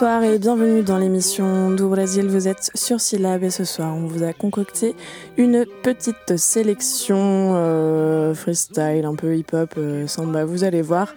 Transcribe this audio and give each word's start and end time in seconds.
Bonsoir 0.00 0.22
et 0.22 0.38
bienvenue 0.38 0.84
dans 0.84 0.96
l'émission 0.96 1.72
Do 1.72 1.88
Brésil. 1.88 2.28
Vous 2.28 2.46
êtes 2.46 2.70
sur 2.76 3.00
Syllab 3.00 3.42
et 3.42 3.50
ce 3.50 3.64
soir 3.64 3.96
on 3.96 4.06
vous 4.06 4.22
a 4.22 4.32
concocté 4.32 4.94
une 5.36 5.66
petite 5.82 6.36
sélection 6.36 7.16
euh, 7.56 8.32
freestyle, 8.32 9.04
un 9.04 9.16
peu 9.16 9.36
hip-hop, 9.36 9.74
euh, 9.76 10.06
samba, 10.06 10.44
vous 10.44 10.62
allez 10.62 10.82
voir. 10.82 11.16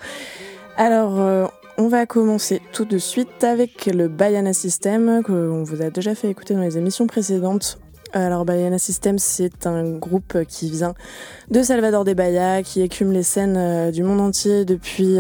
Alors 0.78 1.22
euh, 1.22 1.46
on 1.78 1.90
va 1.90 2.08
commencer 2.08 2.60
tout 2.74 2.86
de 2.86 2.98
suite 2.98 3.44
avec 3.44 3.86
le 3.86 4.08
Bayana 4.08 4.52
System 4.52 5.22
qu'on 5.22 5.62
vous 5.62 5.84
a 5.84 5.92
déjà 5.92 6.16
fait 6.16 6.32
écouter 6.32 6.56
dans 6.56 6.62
les 6.62 6.80
émissions 6.80 7.06
précédentes. 7.06 7.78
Alors 8.14 8.46
Bayana 8.46 8.80
System, 8.80 9.20
c'est 9.20 9.68
un 9.68 9.92
groupe 9.92 10.44
qui 10.48 10.72
vient 10.72 10.96
de 11.52 11.62
Salvador 11.62 12.04
de 12.04 12.14
Bahia, 12.14 12.64
qui 12.64 12.82
écume 12.82 13.12
les 13.12 13.22
scènes 13.22 13.92
du 13.92 14.02
monde 14.02 14.22
entier 14.22 14.66
depuis 14.66 15.20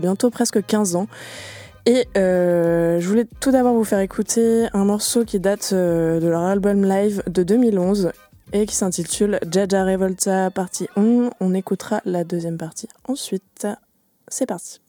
bientôt 0.00 0.30
presque 0.30 0.66
15 0.66 0.96
ans. 0.96 1.06
Et 1.86 2.06
euh, 2.16 3.00
je 3.00 3.08
voulais 3.08 3.26
tout 3.40 3.50
d'abord 3.50 3.74
vous 3.74 3.84
faire 3.84 4.00
écouter 4.00 4.66
un 4.72 4.84
morceau 4.84 5.24
qui 5.24 5.40
date 5.40 5.70
euh, 5.72 6.20
de 6.20 6.28
leur 6.28 6.42
album 6.42 6.84
live 6.84 7.22
de 7.26 7.42
2011 7.42 8.12
et 8.52 8.66
qui 8.66 8.74
s'intitule 8.74 9.38
Jaja 9.50 9.84
Revolta 9.84 10.50
partie 10.50 10.88
1. 10.96 11.30
On 11.40 11.54
écoutera 11.54 12.00
la 12.04 12.24
deuxième 12.24 12.58
partie 12.58 12.88
ensuite. 13.08 13.66
C'est 14.28 14.46
parti. 14.46 14.80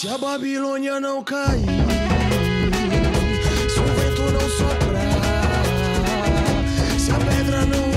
Se 0.00 0.08
a 0.08 0.16
Babilônia 0.16 0.98
não 0.98 1.22
cair, 1.22 1.60
se 3.68 3.78
o 3.78 3.84
vento 3.84 4.22
não 4.32 4.48
soprar, 4.48 5.20
se 6.98 7.10
a 7.10 7.18
pedra 7.18 7.66
não 7.66 7.89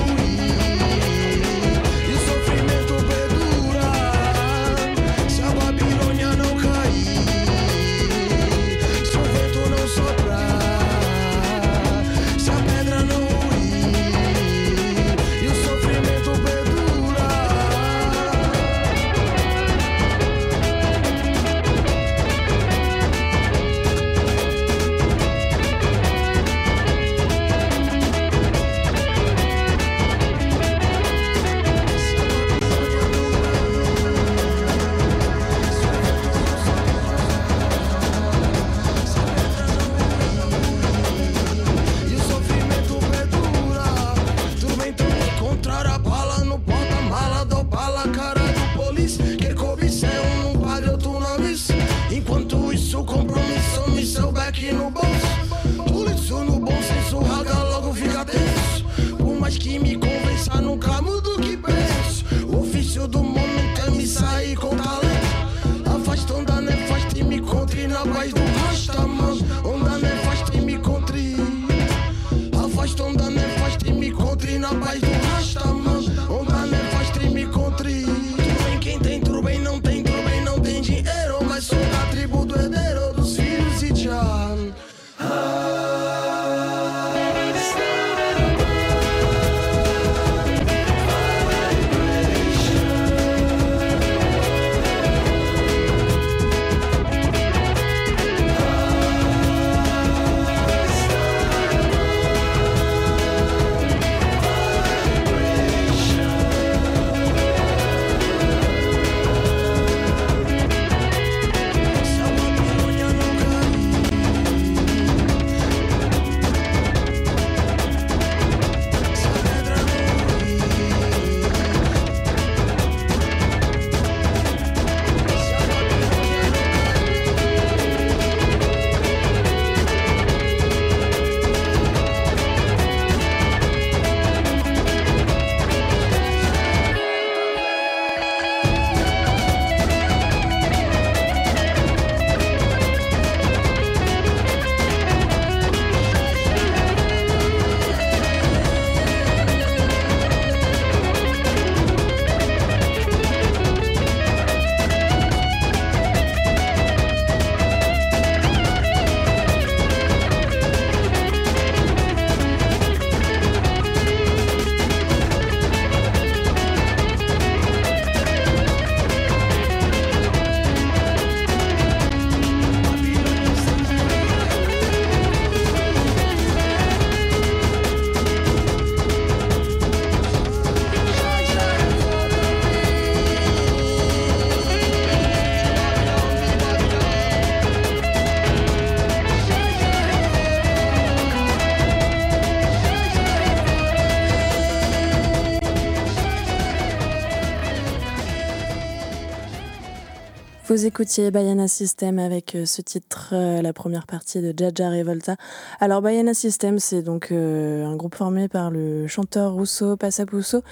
Vous 200.74 200.86
écoutiez 200.86 201.30
Bayana 201.30 201.68
System 201.68 202.18
avec 202.18 202.56
euh, 202.56 202.66
ce 202.66 202.82
titre, 202.82 203.28
euh, 203.32 203.62
la 203.62 203.72
première 203.72 204.08
partie 204.08 204.40
de 204.40 204.52
Jaja 204.56 204.90
Revolta. 204.90 205.36
Alors 205.78 206.02
Bayana 206.02 206.34
System, 206.34 206.80
c'est 206.80 207.02
donc 207.02 207.30
euh, 207.30 207.86
un 207.86 207.94
groupe 207.94 208.16
formé 208.16 208.48
par 208.48 208.72
le 208.72 209.06
chanteur 209.06 209.54
Russo 209.54 209.96
Passapusso, 209.96 210.62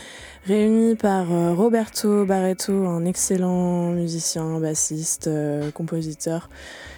réuni 0.44 0.96
par 0.96 1.28
Roberto 1.56 2.24
Barreto, 2.24 2.72
un 2.72 3.04
excellent 3.04 3.92
musicien, 3.92 4.58
bassiste, 4.58 5.30
compositeur 5.72 6.50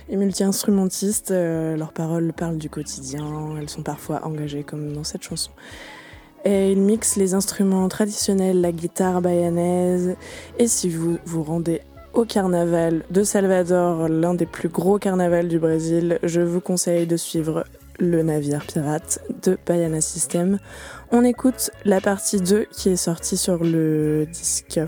et 0.09 0.17
multi-instrumentiste. 0.17 1.31
leurs 1.31 1.93
paroles 1.93 2.33
parlent 2.33 2.57
du 2.57 2.71
quotidien, 2.71 3.55
elles 3.61 3.69
sont 3.69 3.83
parfois 3.83 4.25
engagées 4.25 4.63
comme 4.63 4.95
dans 4.95 5.05
cette 5.05 5.25
chanson. 5.25 5.51
Et 6.47 6.73
ils 6.73 6.81
mixent 6.81 7.17
les 7.17 7.35
instruments 7.35 7.87
traditionnels, 7.89 8.63
la 8.63 8.73
guitare 8.73 9.21
bayanaise. 9.21 10.17
Et 10.59 10.69
si 10.69 10.89
vous 10.89 11.19
vous 11.27 11.43
rendez 11.43 11.83
au 12.15 12.25
carnaval 12.25 13.03
de 13.11 13.23
Salvador, 13.23 14.09
l'un 14.09 14.35
des 14.35 14.47
plus 14.47 14.69
gros 14.69 14.99
carnavals 14.99 15.49
du 15.49 15.59
Brésil, 15.59 16.19
je 16.23 16.41
vous 16.41 16.61
conseille 16.61 17.07
de 17.07 17.17
suivre 17.17 17.65
le 17.99 18.23
navire 18.23 18.65
pirate 18.67 19.21
de 19.43 19.59
Bayana 19.67 20.01
System. 20.01 20.59
On 21.11 21.25
écoute 21.25 21.71
la 21.85 22.01
partie 22.01 22.41
2 22.41 22.67
qui 22.71 22.91
est 22.91 22.97
sortie 22.97 23.37
sur 23.37 23.63
le 23.63 24.27
disque 24.31 24.81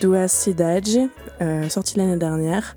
Dua 0.00 0.28
Cidade, 0.28 1.08
euh, 1.40 1.68
sorti 1.68 1.98
l'année 1.98 2.16
dernière. 2.16 2.76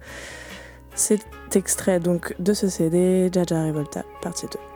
C'est 0.95 1.21
extrait 1.53 1.99
donc 1.99 2.35
de 2.39 2.53
ce 2.53 2.69
CD, 2.69 3.29
Jaja 3.31 3.63
Revolta, 3.65 4.03
partie 4.21 4.47
2. 4.47 4.70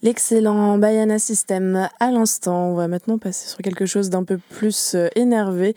L'excellent 0.00 0.78
Bayana 0.78 1.18
System 1.18 1.88
à 1.98 2.10
l'instant. 2.12 2.68
On 2.70 2.74
va 2.74 2.86
maintenant 2.86 3.18
passer 3.18 3.48
sur 3.48 3.58
quelque 3.58 3.84
chose 3.84 4.10
d'un 4.10 4.22
peu 4.22 4.38
plus 4.38 4.94
euh, 4.94 5.08
énervé. 5.16 5.74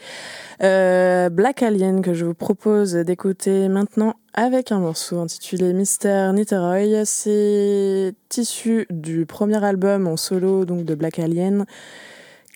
Euh, 0.62 1.30
Black 1.30 1.64
Alien 1.64 2.04
que 2.04 2.14
je 2.14 2.26
vous 2.26 2.36
propose 2.36 2.94
d'écouter 2.94 3.68
maintenant 3.68 4.14
avec 4.36 4.72
un 4.72 4.78
morceau 4.78 5.20
intitulé 5.20 5.74
Mister 5.74 6.30
Niteroy. 6.36 7.04
C'est 7.06 8.14
issu 8.38 8.86
du 8.92 9.26
premier 9.26 9.64
album 9.64 10.06
en 10.06 10.18
solo 10.18 10.66
donc 10.66 10.86
de 10.86 10.94
Black 10.94 11.18
Alien 11.18 11.66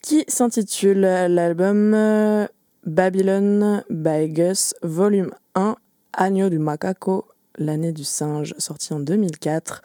qui 0.04 0.24
s'intitule 0.28 1.00
l'album 1.00 1.96
euh, 1.96 2.46
Babylon 2.86 3.82
by 3.90 4.30
Gus 4.30 4.76
Volume 4.84 5.32
1 5.56 5.78
Agneau 6.14 6.50
du 6.50 6.60
Macaco, 6.60 7.26
l'année 7.58 7.92
du 7.92 8.04
singe, 8.04 8.54
sorti 8.60 8.94
en 8.94 9.00
2004. 9.00 9.82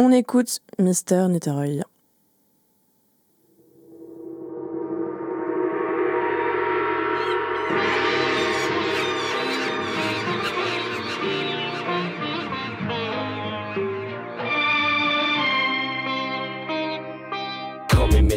On 0.00 0.12
écoute 0.12 0.60
Mister 0.78 1.26
Niteroy. 1.28 1.82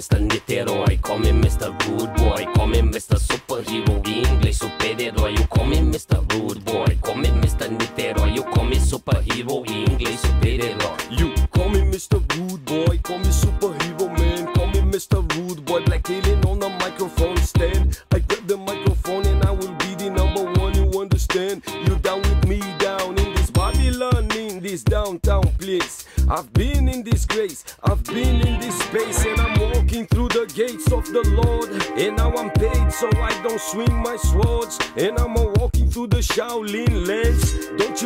Mr. 0.01 0.19
Niterói, 0.19 0.97
call 0.97 1.19
me 1.19 1.31
Mr. 1.31 1.71
Rude 1.85 2.11
Boy, 2.15 2.47
call 2.55 2.65
me 2.65 2.81
Mr. 2.81 3.19
Superhero, 3.19 4.01
inglês 4.03 4.57
super-herói, 4.57 5.33
you 5.33 5.47
call 5.47 5.67
me 5.67 5.77
Mr. 5.77 6.17
Rude 6.33 6.59
Boy, 6.61 6.97
call 7.03 7.17
me 7.17 7.29
Mr. 7.29 7.69
Niterói, 7.69 8.33
you 8.35 8.43
call 8.45 8.65
me 8.65 8.79
superhero, 8.79 9.63
inglês 9.67 10.19
super-herói. 10.21 10.97
You 11.11 11.31
call 11.51 11.69
me 11.69 11.81
Mr. 11.81 12.19
Rude 12.35 12.63
Boy, 12.65 12.97
call 13.03 13.19
me 13.19 13.31
superhero 13.31 14.09
man, 14.17 14.51
call 14.55 14.69
me 14.69 14.81
Mr. 14.81 15.21
Rude 15.35 15.63
Boy, 15.65 15.83
black 15.85 16.09
alien 16.09 16.43
on 16.45 16.59
the 16.59 16.69
microphone 16.69 17.37
stand. 17.37 18.01
I 18.11 18.21
grab 18.21 18.47
the 18.47 18.57
microphone 18.57 19.27
and 19.27 19.43
I 19.45 19.51
will 19.51 19.75
be 19.77 19.93
the 19.93 20.09
number 20.09 20.43
one, 20.59 20.73
you 20.73 20.99
understand? 20.99 21.61
You 21.85 21.95
down 21.97 22.23
with 22.23 22.47
me 22.47 22.59
down 22.79 23.19
in 23.19 23.35
this 23.35 23.51
Babylon, 23.51 24.31
in 24.35 24.61
this 24.61 24.81
downtown 24.81 25.43
place. 25.59 26.05
I've 26.29 26.51
been 26.53 26.87
in 26.87 27.03
disgrace, 27.03 27.63
I've 27.83 28.03
been 28.05 28.47
in 28.47 28.59
this 28.59 28.77
space, 28.79 29.25
and 29.25 29.39
I'm 29.39 29.59
walking 29.59 30.05
through 30.07 30.29
the 30.29 30.51
gates 30.53 30.91
of 30.91 31.05
the 31.05 31.23
Lord. 31.41 31.69
And 31.99 32.17
now 32.17 32.33
I'm 32.35 32.49
paid 32.51 32.91
so 32.91 33.09
I 33.21 33.31
don't 33.43 33.59
swing 33.59 33.95
my 33.97 34.15
swords. 34.17 34.79
And 34.97 35.17
I'm 35.19 35.33
walking 35.33 35.89
through 35.89 36.07
the 36.07 36.17
Shaolin 36.17 37.07
lands. 37.07 37.67
Don't 37.77 38.00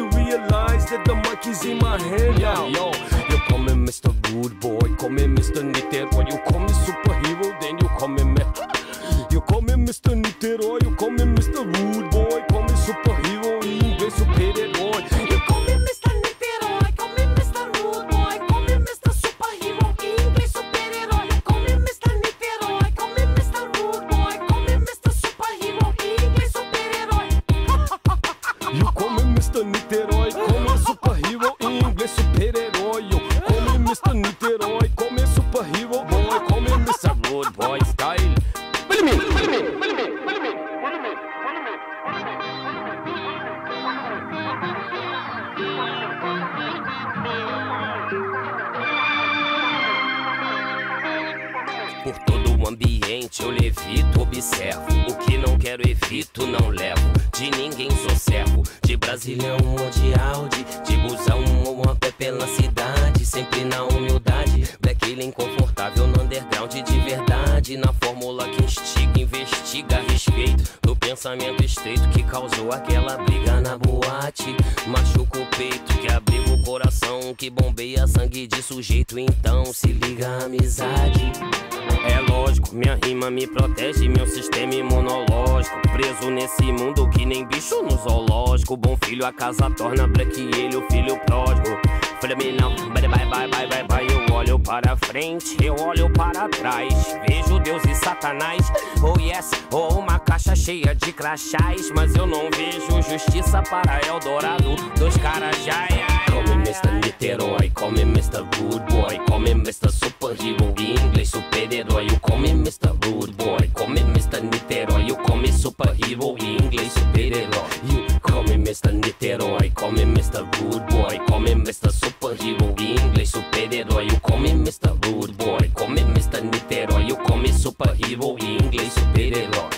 nesse 86.45 86.71
mundo 86.71 87.09
que 87.09 87.25
nem 87.25 87.43
bicho 87.43 87.81
no 87.81 87.97
zoológico. 87.97 88.77
Bom 88.77 88.95
filho, 89.03 89.25
a 89.25 89.33
casa 89.33 89.69
torna 89.71 90.07
ele, 90.55 90.77
o 90.77 90.87
filho 90.91 91.19
pródigo. 91.25 91.75
Falei 92.21 92.55
não, 92.59 92.75
bye 92.91 93.07
bye 93.07 93.25
bye 93.25 93.47
bye 93.47 93.67
bye 93.67 93.83
bye. 93.87 94.04
Olho 94.45 94.59
para 94.59 94.95
frente, 94.97 95.57
eu 95.63 95.75
olho 95.75 96.07
para 96.13 96.47
trás. 96.49 96.93
Vejo 97.27 97.59
Deus 97.61 97.83
e 97.85 97.95
Satanás. 97.95 98.61
Oh 99.01 99.19
yes, 99.19 99.49
oh 99.71 99.95
uma 99.95 100.19
caixa 100.19 100.55
cheia 100.55 100.93
de 100.93 101.11
crachás. 101.11 101.89
Mas 101.95 102.15
eu 102.15 102.27
não 102.27 102.47
vejo 102.51 103.01
justiça 103.01 103.63
para 103.63 103.99
Eldorado 104.07 104.75
dos 104.99 105.17
caras 105.17 105.57
já. 105.65 105.87
Call 106.27 106.43
me 106.43 106.63
Mr. 106.63 106.91
Niterói, 107.03 107.71
call 107.71 107.91
me 107.91 108.01
Mr. 108.01 108.45
Rude 108.55 108.85
Boy, 108.93 109.17
call 109.27 109.39
me 109.39 109.51
Mr. 109.51 109.89
Superhero, 109.89 110.73
inglês 110.77 111.29
super-herói. 111.29 112.05
You 112.05 112.19
call 112.19 112.37
me 112.37 112.49
Mr. 112.51 112.93
Rude 113.03 113.33
Boy, 113.33 113.67
call 113.73 113.89
me 113.89 114.01
Mr. 114.01 114.43
Niterói. 114.43 115.07
You 115.07 115.15
call 115.15 115.37
me 115.37 115.51
Superhero, 115.51 116.35
inglês 116.39 116.93
super-herói. 116.93 117.65
You 117.89 118.19
call 118.21 118.43
me 118.43 118.57
Mr. 118.57 118.91
Niterói, 118.93 119.71
call 119.71 119.91
me 119.91 120.03
Mr. 120.03 120.45
Rude 120.59 120.85
Boy, 120.93 121.19
call 121.27 121.39
me 121.39 121.51
Mr. 121.55 121.91
Superhero, 121.91 122.75
inglês 122.79 123.29
super-herói. 123.29 124.05
You 124.05 124.19
call 124.19 124.34
me 124.39 124.51
Mr. 124.51 124.89
Rude 125.05 125.33
Boy, 125.33 125.69
call 125.73 125.89
me 125.89 126.01
Mr. 126.01 126.41
Niterói. 126.41 127.07
You 127.07 127.17
call 127.17 127.37
me 127.37 127.51
Superhero, 127.53 128.35
inglês 128.39 128.93
super-herói. 128.93 129.69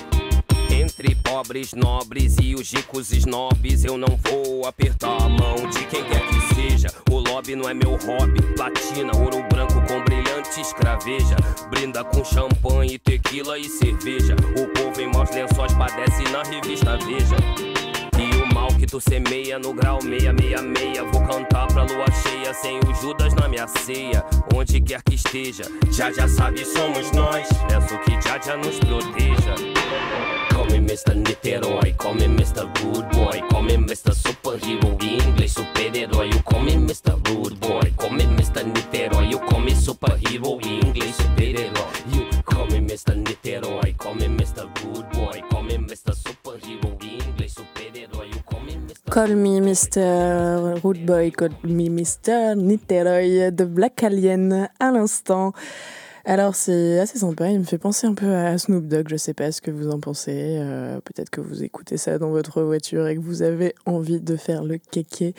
Entre 0.70 1.16
pobres, 1.16 1.74
nobres 1.74 2.38
e 2.42 2.56
os 2.56 2.72
ricos 2.72 3.12
snobs, 3.12 3.84
eu 3.84 3.98
não 3.98 4.18
vou 4.24 4.66
apertar 4.66 5.22
a 5.22 5.30
mão 5.30 5.56
de 5.70 5.86
quem 5.86 6.04
quer 6.04 6.26
que 6.28 6.56
seja. 6.56 6.88
O 7.12 7.20
lobby 7.20 7.56
não 7.56 7.70
é 7.70 7.74
meu 7.74 7.92
hobby. 7.92 8.42
Platina, 8.56 9.16
ouro 9.16 9.44
branco 9.50 9.82
com 9.88 10.04
brilhante 10.04 10.62
escraveja. 10.62 11.36
Brinda 11.70 12.04
com 12.04 12.24
champanhe, 12.24 12.98
tequila 12.98 13.58
e 13.58 13.66
cerveja. 13.66 14.36
O 14.60 14.68
povo 14.74 15.02
em 15.02 15.12
maus 15.12 15.30
lençóis 15.32 15.74
padece 15.74 16.24
na 16.32 16.44
revista 16.44 16.98
Veja. 16.98 17.77
Que 18.78 18.86
tu 18.86 19.02
semeia 19.02 19.58
no 19.58 19.74
grau 19.74 20.00
666 20.02 21.12
Vou 21.12 21.26
cantar 21.26 21.68
pra 21.68 21.84
lua 21.84 22.06
cheia 22.12 22.54
sem 22.54 22.78
o 22.80 22.94
Judas 23.02 23.34
na 23.34 23.48
minha 23.48 23.68
ceia 23.68 24.24
Onde 24.56 24.80
quer 24.80 25.02
que 25.02 25.16
esteja, 25.16 25.64
já 25.92 26.12
já 26.12 26.28
sabe 26.28 26.64
somos 26.64 27.12
nós 27.12 27.48
Peço 27.68 27.98
que 28.00 28.12
já 28.22 28.40
já 28.40 28.56
nos 28.56 28.78
proteja 28.80 29.56
Call 30.54 30.66
me 30.68 30.78
Mr. 30.78 31.16
Niterói, 31.16 31.94
call 31.94 32.14
me 32.14 32.26
Mr. 32.26 32.70
Rude 32.80 33.08
Boy 33.18 33.42
Call 33.50 33.64
me 33.64 33.74
Mr. 33.78 34.14
Superhero, 34.14 34.96
inglês 35.02 35.54
super-herói 35.54 36.28
You 36.28 36.44
call 36.44 36.62
me 36.62 36.74
Mr. 36.76 37.18
Rude 37.28 37.56
Boy, 37.56 37.92
call 37.98 38.12
me 38.12 38.26
Mr. 38.26 38.64
Niterói 38.64 39.32
You 39.32 39.40
call 39.40 39.62
me 39.62 39.76
Superhero, 39.76 40.60
inglês 40.62 41.16
super-herói 41.16 41.88
You 42.14 42.28
call 42.44 42.68
me 42.68 42.80
Mr. 42.80 43.16
Niterói, 43.16 43.94
call 43.98 44.16
me 44.16 44.28
Mr. 44.28 44.68
Rude 44.84 44.97
call 49.18 49.36
me 49.36 49.60
Mr. 49.60 50.80
Rude 50.84 51.04
Boy, 51.04 51.32
call 51.32 51.50
me 51.64 51.90
Mr. 51.90 52.56
Niterói 52.56 53.52
de 53.52 53.66
Black 53.66 54.04
Alien 54.04 54.70
à 54.80 54.92
l'instant. 54.92 55.54
Alors 56.24 56.54
c'est 56.54 57.00
assez 57.00 57.18
sympa, 57.18 57.50
il 57.50 57.62
me 57.62 57.64
fait 57.64 57.80
penser 57.80 58.06
un 58.06 58.14
peu 58.14 58.32
à 58.32 58.56
Snoop 58.60 58.86
Dogg, 58.86 59.08
je 59.10 59.16
sais 59.16 59.34
pas 59.34 59.52
ce 59.52 59.60
que 59.60 59.72
vous 59.72 59.90
en 59.90 60.00
pensez, 60.00 60.58
euh, 60.60 61.00
peut-être 61.04 61.32
que 61.32 61.42
vous 61.42 61.64
écoutez 61.64 61.98
ça 61.98 62.20
dans 62.20 62.30
votre 62.30 62.62
voiture 62.62 63.08
et 63.08 63.16
que 63.16 63.20
vous 63.20 63.42
avez 63.42 63.74
envie 63.88 64.20
de 64.22 64.36
faire 64.36 64.64
le 64.64 64.78
kéké. 64.78 65.34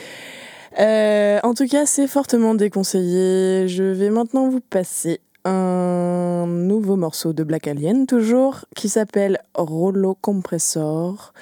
Euh, 0.80 1.38
en 1.44 1.54
tout 1.54 1.68
cas, 1.68 1.87
c'est 1.87 2.08
fortement 2.08 2.56
déconseillé. 2.56 3.68
Je 3.68 3.85
vais 3.85 4.11
maintenant 4.11 4.49
vous 4.49 4.61
passer 4.61 5.20
un 5.44 6.47
nouveau 6.49 6.97
morceau 6.97 7.32
de 7.32 7.44
Black 7.44 7.68
Alien, 7.68 8.08
toujours, 8.08 8.64
qui 8.75 8.88
s'appelle 8.88 9.38
Rollo 9.54 10.18
Compressor. 10.20 11.32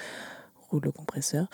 Rouleau 0.71 0.93
compresseur. 0.93 1.47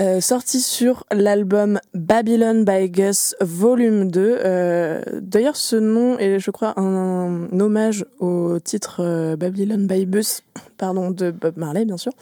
Euh, 0.00 0.20
sorti 0.20 0.60
sur 0.60 1.04
l'album 1.12 1.78
Babylon 1.94 2.64
by 2.64 2.90
Gus 2.90 3.36
Volume 3.40 4.10
2. 4.10 4.38
Euh, 4.44 5.02
D'ailleurs, 5.20 5.56
ce 5.56 5.76
nom 5.76 6.18
est, 6.18 6.40
je 6.40 6.50
crois, 6.50 6.78
un, 6.78 7.48
hommage 7.60 8.04
au 8.18 8.58
titre 8.58 8.96
euh, 9.00 9.36
Babylon 9.36 9.86
by 9.86 10.06
Bus, 10.06 10.42
pardon, 10.78 11.10
de 11.10 11.30
Bob 11.30 11.56
Marley, 11.56 11.84
bien 11.84 11.96
sûr. 11.96 12.12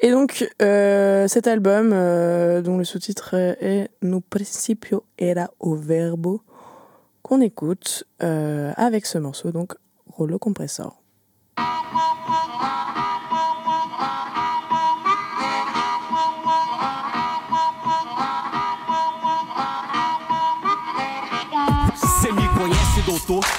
Et 0.00 0.10
donc, 0.10 0.48
cet 0.60 1.46
album, 1.46 1.90
dont 1.90 2.78
le 2.78 2.84
sous-titre 2.84 3.34
est 3.34 3.88
No 4.02 4.20
principio 4.20 5.02
era 5.18 5.50
o 5.58 5.74
verbo, 5.74 6.40
qu'on 7.22 7.40
écoute 7.40 8.04
avec 8.20 9.06
ce 9.06 9.18
morceau, 9.18 9.50
donc 9.50 9.74
Rollo 10.06 10.38
Compressor. 10.38 11.02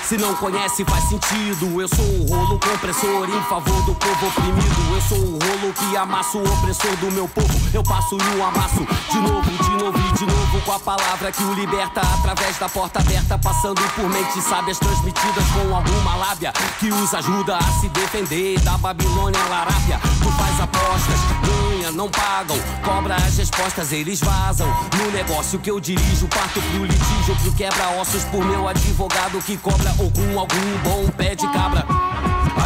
Se 0.10 0.18
não 0.18 0.34
conhece, 0.38 0.84
faz 0.86 1.04
sentido. 1.04 1.80
Eu 1.80 1.88
sou 1.88 2.04
o 2.04 2.26
rolo 2.28 2.60
compressor 2.60 3.30
em 3.30 3.44
favor 3.44 3.86
do 3.86 3.94
povo 3.94 4.26
oprimido. 4.26 4.96
Eu 4.96 5.02
sou 5.02 5.20
o 5.20 5.38
rolo 5.38 5.72
que 5.72 5.96
amassa 5.96 6.36
o 6.36 6.52
opressor 6.52 6.98
do 6.98 7.12
meu 7.12 7.28
povo. 7.28 7.54
Eu 7.72 7.84
passo 7.84 8.18
e 8.18 8.40
o 8.40 8.44
amasso 8.44 8.88
de 9.12 9.20
novo, 9.20 9.52
de 9.52 9.84
novo 9.84 10.00
e 10.00 10.14
de 10.14 10.26
novo 10.26 10.62
com 10.66 10.72
a 10.72 10.80
palavra 10.80 11.32
que 11.32 11.44
o 11.44 11.54
liberta 11.54 12.02
através 12.02 12.58
da 12.58 12.68
porta 12.68 13.00
aberta, 13.02 13.38
passando 13.38 13.84
por 13.94 14.10
mentes 14.10 14.44
sábias 14.46 14.80
transmitidas 14.80 15.44
com 15.54 15.76
alguma 15.76 16.16
lábia 16.16 16.54
que 16.80 16.90
os 16.90 17.14
ajuda 17.14 17.58
a 17.58 17.64
se 17.80 17.88
defender 17.90 18.60
da 18.62 18.80
Babilônia 18.80 19.40
Larábia. 19.48 20.02
Tu 20.24 20.32
faz 20.60 20.62
apostas, 20.62 21.20
ganha, 21.46 21.92
não 21.92 22.10
pagam, 22.10 22.58
cobra 22.84 23.16
as 23.16 23.38
respostas, 23.38 23.92
eles 23.92 24.20
vazam. 24.20 24.68
No 24.98 25.12
negócio 25.12 25.60
que 25.60 25.72
eu 25.72 25.80
dirijo, 25.80 26.28
parto 26.28 26.62
pro 26.62 26.86
litígio, 26.86 27.36
pro 27.42 27.54
quebra-ossos 27.54 28.24
por 28.26 28.44
meu 28.44 28.68
advogado 28.68 29.42
que 29.42 29.58
cobra 29.58 29.90
algum, 29.92 30.40
algum 30.40 30.78
bom 30.84 31.08
pé 31.16 31.36
de 31.36 31.48
cabra. 31.52 32.09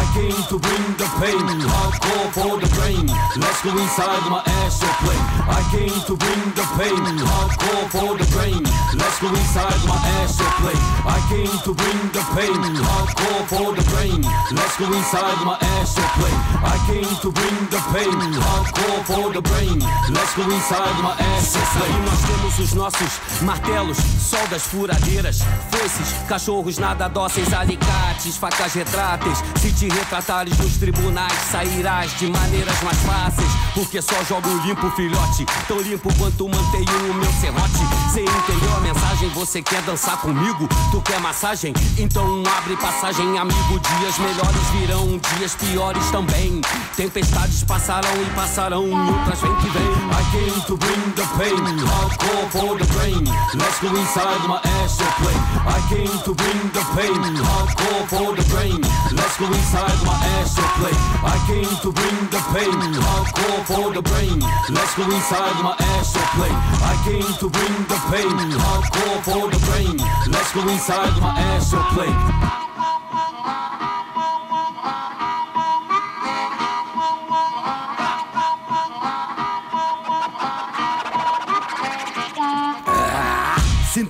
I 0.04 0.06
came 0.12 0.42
to 0.52 0.58
bring 0.60 0.84
the 1.00 1.08
pain, 1.16 1.48
hardcore 1.64 2.28
for 2.36 2.60
the 2.60 2.68
brain. 2.76 3.06
Let's 3.40 3.60
go 3.64 3.72
inside 3.72 4.28
my 4.28 4.42
astral 4.60 4.92
plane. 5.00 5.24
I 5.48 5.60
came 5.72 5.96
to 6.08 6.14
bring 6.14 6.44
the 6.52 6.66
pain, 6.76 7.04
hardcore 7.24 7.86
for 7.88 8.12
the 8.20 8.26
brain. 8.36 8.62
Let's 9.00 9.18
go 9.18 9.28
inside 9.32 9.80
my 9.88 9.96
astral 10.20 10.52
plane. 10.60 10.84
I 11.08 11.18
came 11.32 11.56
to 11.64 11.72
bring 11.72 12.00
the 12.12 12.22
pain, 12.36 12.60
hardcore 12.84 13.44
for 13.48 13.68
the 13.72 13.84
brain. 13.90 14.20
Let's 14.52 14.76
go 14.76 14.86
inside 14.92 15.40
my 15.48 15.56
astral 15.80 16.10
plane. 16.20 16.40
I 16.60 16.76
came 16.86 17.14
to 17.24 17.30
bring 17.32 17.58
the 17.72 17.80
pain, 17.96 18.20
hardcore 18.44 19.02
for 19.08 19.32
the 19.32 19.40
brain. 19.40 19.80
Let's 20.12 20.36
go 20.36 20.44
inside 20.44 20.96
my 21.00 21.16
astral 21.16 21.64
Aí 21.64 21.80
plane. 21.80 22.04
nós 22.04 22.20
temos 22.28 22.58
os 22.58 22.72
nossos 22.74 23.12
martelos, 23.40 23.98
soldas 24.20 24.62
furadeiras, 24.64 25.38
foices, 25.72 26.12
cachorros 26.28 26.76
nada 26.78 27.08
dóceis, 27.08 27.52
alicates, 27.54 28.36
facas 28.36 28.74
retráteis. 28.74 29.38
Se 29.60 29.72
te 29.72 29.93
retratares 29.94 30.56
nos 30.58 30.76
tribunais, 30.76 31.32
sairás 31.50 32.16
de 32.18 32.26
maneiras 32.28 32.82
mais 32.82 32.98
fáceis. 32.98 33.50
Porque 33.74 34.00
só 34.00 34.14
jogo 34.24 34.48
limpo, 34.64 34.90
filhote, 34.92 35.46
tão 35.66 35.80
limpo 35.80 36.12
quanto 36.18 36.48
mantenho 36.48 37.10
o 37.10 37.14
meu 37.14 37.32
serrote. 37.40 37.84
Cê 38.12 38.22
entendeu 38.22 38.76
a 38.76 38.80
mensagem? 38.80 39.28
Você 39.30 39.62
quer 39.62 39.82
dançar 39.82 40.16
comigo? 40.18 40.68
Tu 40.90 41.02
quer 41.02 41.20
massagem? 41.20 41.72
Então 41.98 42.42
abre 42.58 42.76
passagem, 42.76 43.38
amigo. 43.38 43.80
Dias 43.98 44.18
melhores 44.18 44.66
virão, 44.72 45.20
dias 45.36 45.54
piores 45.56 46.10
também. 46.10 46.60
Tempestades 46.96 47.64
passarão 47.64 48.22
e 48.22 48.30
passarão, 48.34 48.86
e 48.86 49.10
outras 49.10 49.40
vem 49.40 49.54
que 49.56 49.68
vem. 49.70 49.84
I 49.84 50.24
came 50.30 50.60
to 50.66 50.76
bring 50.76 51.12
the 51.14 51.26
pain, 51.36 51.86
hardcore 51.86 52.50
for 52.50 52.78
the 52.78 52.86
brain. 52.94 53.24
Let's 53.54 53.80
go 53.80 53.88
inside 53.88 54.46
my 54.46 54.60
astral 54.82 55.12
plane. 55.18 55.44
I 55.66 55.80
came 55.88 56.22
to 56.24 56.34
bring 56.34 56.70
the 56.72 56.84
pain, 56.94 57.36
hardcore 57.42 58.06
for 58.08 58.36
the 58.36 58.44
brain. 58.50 58.80
Let's 59.12 59.36
go 59.36 59.46
inside 59.46 59.73
my 60.06 60.18
astral 60.38 60.68
plane. 60.78 61.02
I 61.26 61.36
came 61.46 61.74
to 61.82 61.90
bring 61.92 62.18
the 62.30 62.40
pain, 62.54 62.78
hardcore 63.02 63.62
for 63.66 63.92
the 63.92 64.02
brain. 64.02 64.40
Let's 64.70 64.94
go 64.94 65.04
inside 65.04 65.56
my 65.62 65.74
ass, 65.78 66.14
astral 66.14 66.26
plane. 66.36 66.60
I 66.90 66.94
came 67.04 67.32
to 67.42 67.48
bring 67.50 67.74
the 67.90 67.98
pain, 68.10 68.36
hardcore 68.54 69.20
for 69.24 69.50
the 69.50 69.60
brain. 69.66 69.96
Let's 70.30 70.52
go 70.52 70.60
inside 70.68 71.20
my 71.20 71.34
astral 71.54 71.84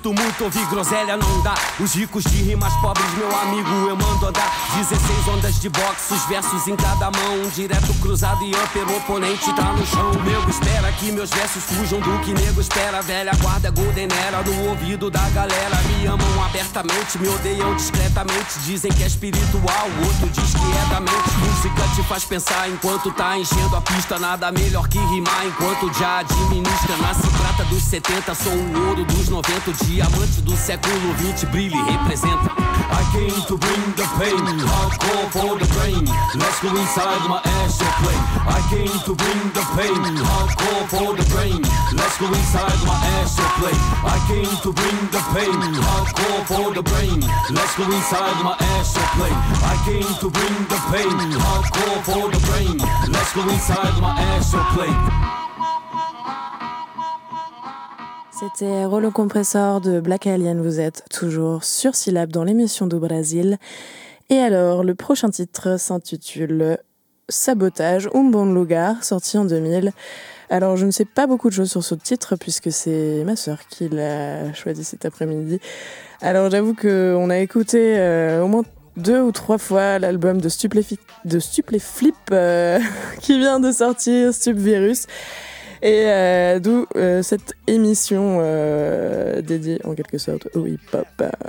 Sinto 0.04 0.20
muito 0.20 0.44
ouvir 0.44 0.66
groselha, 0.66 1.16
não 1.16 1.40
dá. 1.40 1.54
Os 1.80 1.94
ricos 1.94 2.24
de 2.24 2.42
rimas 2.42 2.74
pobres, 2.82 3.10
meu 3.14 3.34
amigo, 3.40 3.70
eu 3.88 3.96
mando 3.96 4.26
andar. 4.26 4.52
16 4.76 5.28
ondas 5.28 5.58
de 5.58 5.70
boxe, 5.70 6.12
os 6.12 6.22
versos 6.26 6.68
em 6.68 6.76
cada 6.76 7.10
mão. 7.10 7.48
Direto 7.54 7.94
cruzado 8.02 8.44
e 8.44 8.50
upper, 8.54 8.86
o 8.86 8.98
oponente 8.98 9.50
tá 9.54 9.72
no 9.72 9.86
chão. 9.86 10.12
Nego 10.22 10.50
espera 10.50 10.92
que 10.92 11.10
meus 11.10 11.30
versos 11.30 11.64
fujam 11.64 12.00
do 12.00 12.18
que 12.20 12.34
nego 12.34 12.60
espera. 12.60 13.00
Velha 13.00 13.32
guarda 13.40 13.70
golden 13.70 14.08
era 14.26 14.42
no 14.42 14.68
ouvido 14.68 15.10
da 15.10 15.26
galera. 15.30 15.76
Me 15.88 16.06
amam 16.06 16.44
abertamente, 16.44 17.18
me 17.18 17.28
odeiam 17.28 17.74
discretamente. 17.74 18.58
Dizem 18.66 18.92
que 18.92 19.04
é 19.04 19.06
espiritual, 19.06 19.88
outro 20.04 20.28
diz 20.28 20.52
que 20.52 20.70
é 20.82 20.90
da 20.90 21.00
mente. 21.00 21.30
Música 21.38 21.84
te 21.94 22.02
faz 22.02 22.24
pensar 22.24 22.68
enquanto 22.68 23.10
tá 23.12 23.38
enchendo 23.38 23.74
a 23.74 23.80
pista. 23.80 24.18
Nada 24.18 24.52
melhor 24.52 24.86
que 24.86 24.98
rimar 24.98 25.46
enquanto 25.46 25.90
já 25.98 26.18
administra. 26.18 26.96
Nasce 27.00 27.26
prata 27.28 27.64
dos 27.64 27.82
70, 27.82 28.34
sou 28.34 28.52
o 28.52 28.88
ouro 28.88 29.04
dos 29.04 29.28
90. 29.28 29.70
O 29.70 29.74
diamante 29.94 30.42
do 30.42 30.56
século 30.56 31.14
20 31.18 31.46
brilha 31.46 31.76
e 31.76 31.92
representa. 31.92 32.50
I 32.90 33.04
came 33.12 33.46
to 33.46 33.56
bring 33.56 33.94
the 33.94 34.02
pain, 34.18 34.42
hardcore 34.66 35.30
for 35.30 35.56
the 35.56 35.66
brain. 35.74 36.04
Let's 36.34 36.58
go 36.60 36.68
inside 36.74 37.22
my 37.28 37.40
astral 37.62 37.92
plane. 38.02 38.24
I 38.42 38.60
came 38.70 38.98
to 39.04 39.14
bring 39.14 39.52
the 39.54 39.62
pain, 39.78 40.02
hardcore 40.18 40.88
for 40.90 41.14
the 41.14 41.22
brain. 41.30 41.62
Let's 41.94 42.18
go 42.18 42.26
inside 42.26 42.74
my 42.84 42.98
astral 43.22 43.48
plane. 43.62 43.82
I 44.02 44.18
came 44.26 44.56
to 44.66 44.72
bring 44.72 44.98
the 45.14 45.22
pain, 45.30 45.62
hardcore 45.78 46.42
for 46.50 46.74
the 46.74 46.82
brain. 46.82 47.20
Let's 47.54 47.76
go 47.76 47.84
inside 47.84 48.42
my 48.42 48.56
astral 48.74 49.06
plane. 49.14 49.40
I 49.62 49.78
came 49.86 50.14
to 50.18 50.28
bring 50.28 50.56
the 50.66 50.80
pain, 50.90 51.18
hardcore 51.38 52.02
for 52.02 52.30
the 52.34 52.40
brain. 52.50 52.78
Let's 53.12 53.32
go 53.32 53.42
inside 53.42 54.00
my 54.02 54.10
astral 54.34 54.64
C'était 58.52 58.84
Rollo 58.84 59.10
Compressor 59.10 59.80
de 59.80 60.00
Black 60.00 60.26
Alien. 60.26 60.60
Vous 60.60 60.78
êtes 60.78 61.04
toujours 61.10 61.64
sur 61.64 61.94
Syllab 61.94 62.30
dans 62.30 62.44
l'émission 62.44 62.86
du 62.86 62.96
Brésil. 62.96 63.56
Et 64.28 64.36
alors, 64.36 64.84
le 64.84 64.94
prochain 64.94 65.30
titre 65.30 65.78
s'intitule 65.78 66.76
Sabotage, 67.30 68.10
Un 68.12 68.24
bon 68.24 68.52
lugar, 68.52 69.02
sorti 69.02 69.38
en 69.38 69.46
2000. 69.46 69.92
Alors, 70.50 70.76
je 70.76 70.84
ne 70.84 70.90
sais 70.90 71.06
pas 71.06 71.26
beaucoup 71.26 71.48
de 71.48 71.54
choses 71.54 71.70
sur 71.70 71.82
ce 71.82 71.94
titre 71.94 72.36
puisque 72.36 72.70
c'est 72.70 73.22
ma 73.24 73.34
sœur 73.34 73.66
qui 73.70 73.88
l'a 73.88 74.52
choisi 74.52 74.84
cet 74.84 75.06
après-midi. 75.06 75.58
Alors, 76.20 76.50
j'avoue 76.50 76.74
qu'on 76.74 77.30
a 77.30 77.38
écouté 77.38 77.94
euh, 77.96 78.42
au 78.42 78.48
moins 78.48 78.64
deux 78.98 79.22
ou 79.22 79.32
trois 79.32 79.58
fois 79.58 79.98
l'album 79.98 80.38
de, 80.38 80.50
Stupléfi- 80.50 80.98
de 81.24 81.40
euh, 82.32 82.78
qui 83.20 83.38
vient 83.38 83.58
de 83.58 83.72
sortir, 83.72 84.34
Stupvirus. 84.34 85.06
Et 85.86 86.06
euh, 86.06 86.60
d'où 86.60 86.86
euh, 86.96 87.22
cette 87.22 87.52
émission 87.66 88.38
euh, 88.40 89.42
dédiée 89.42 89.78
en 89.84 89.94
quelque 89.94 90.16
sorte 90.16 90.48
au 90.54 90.66
hip-hop. 90.66 91.06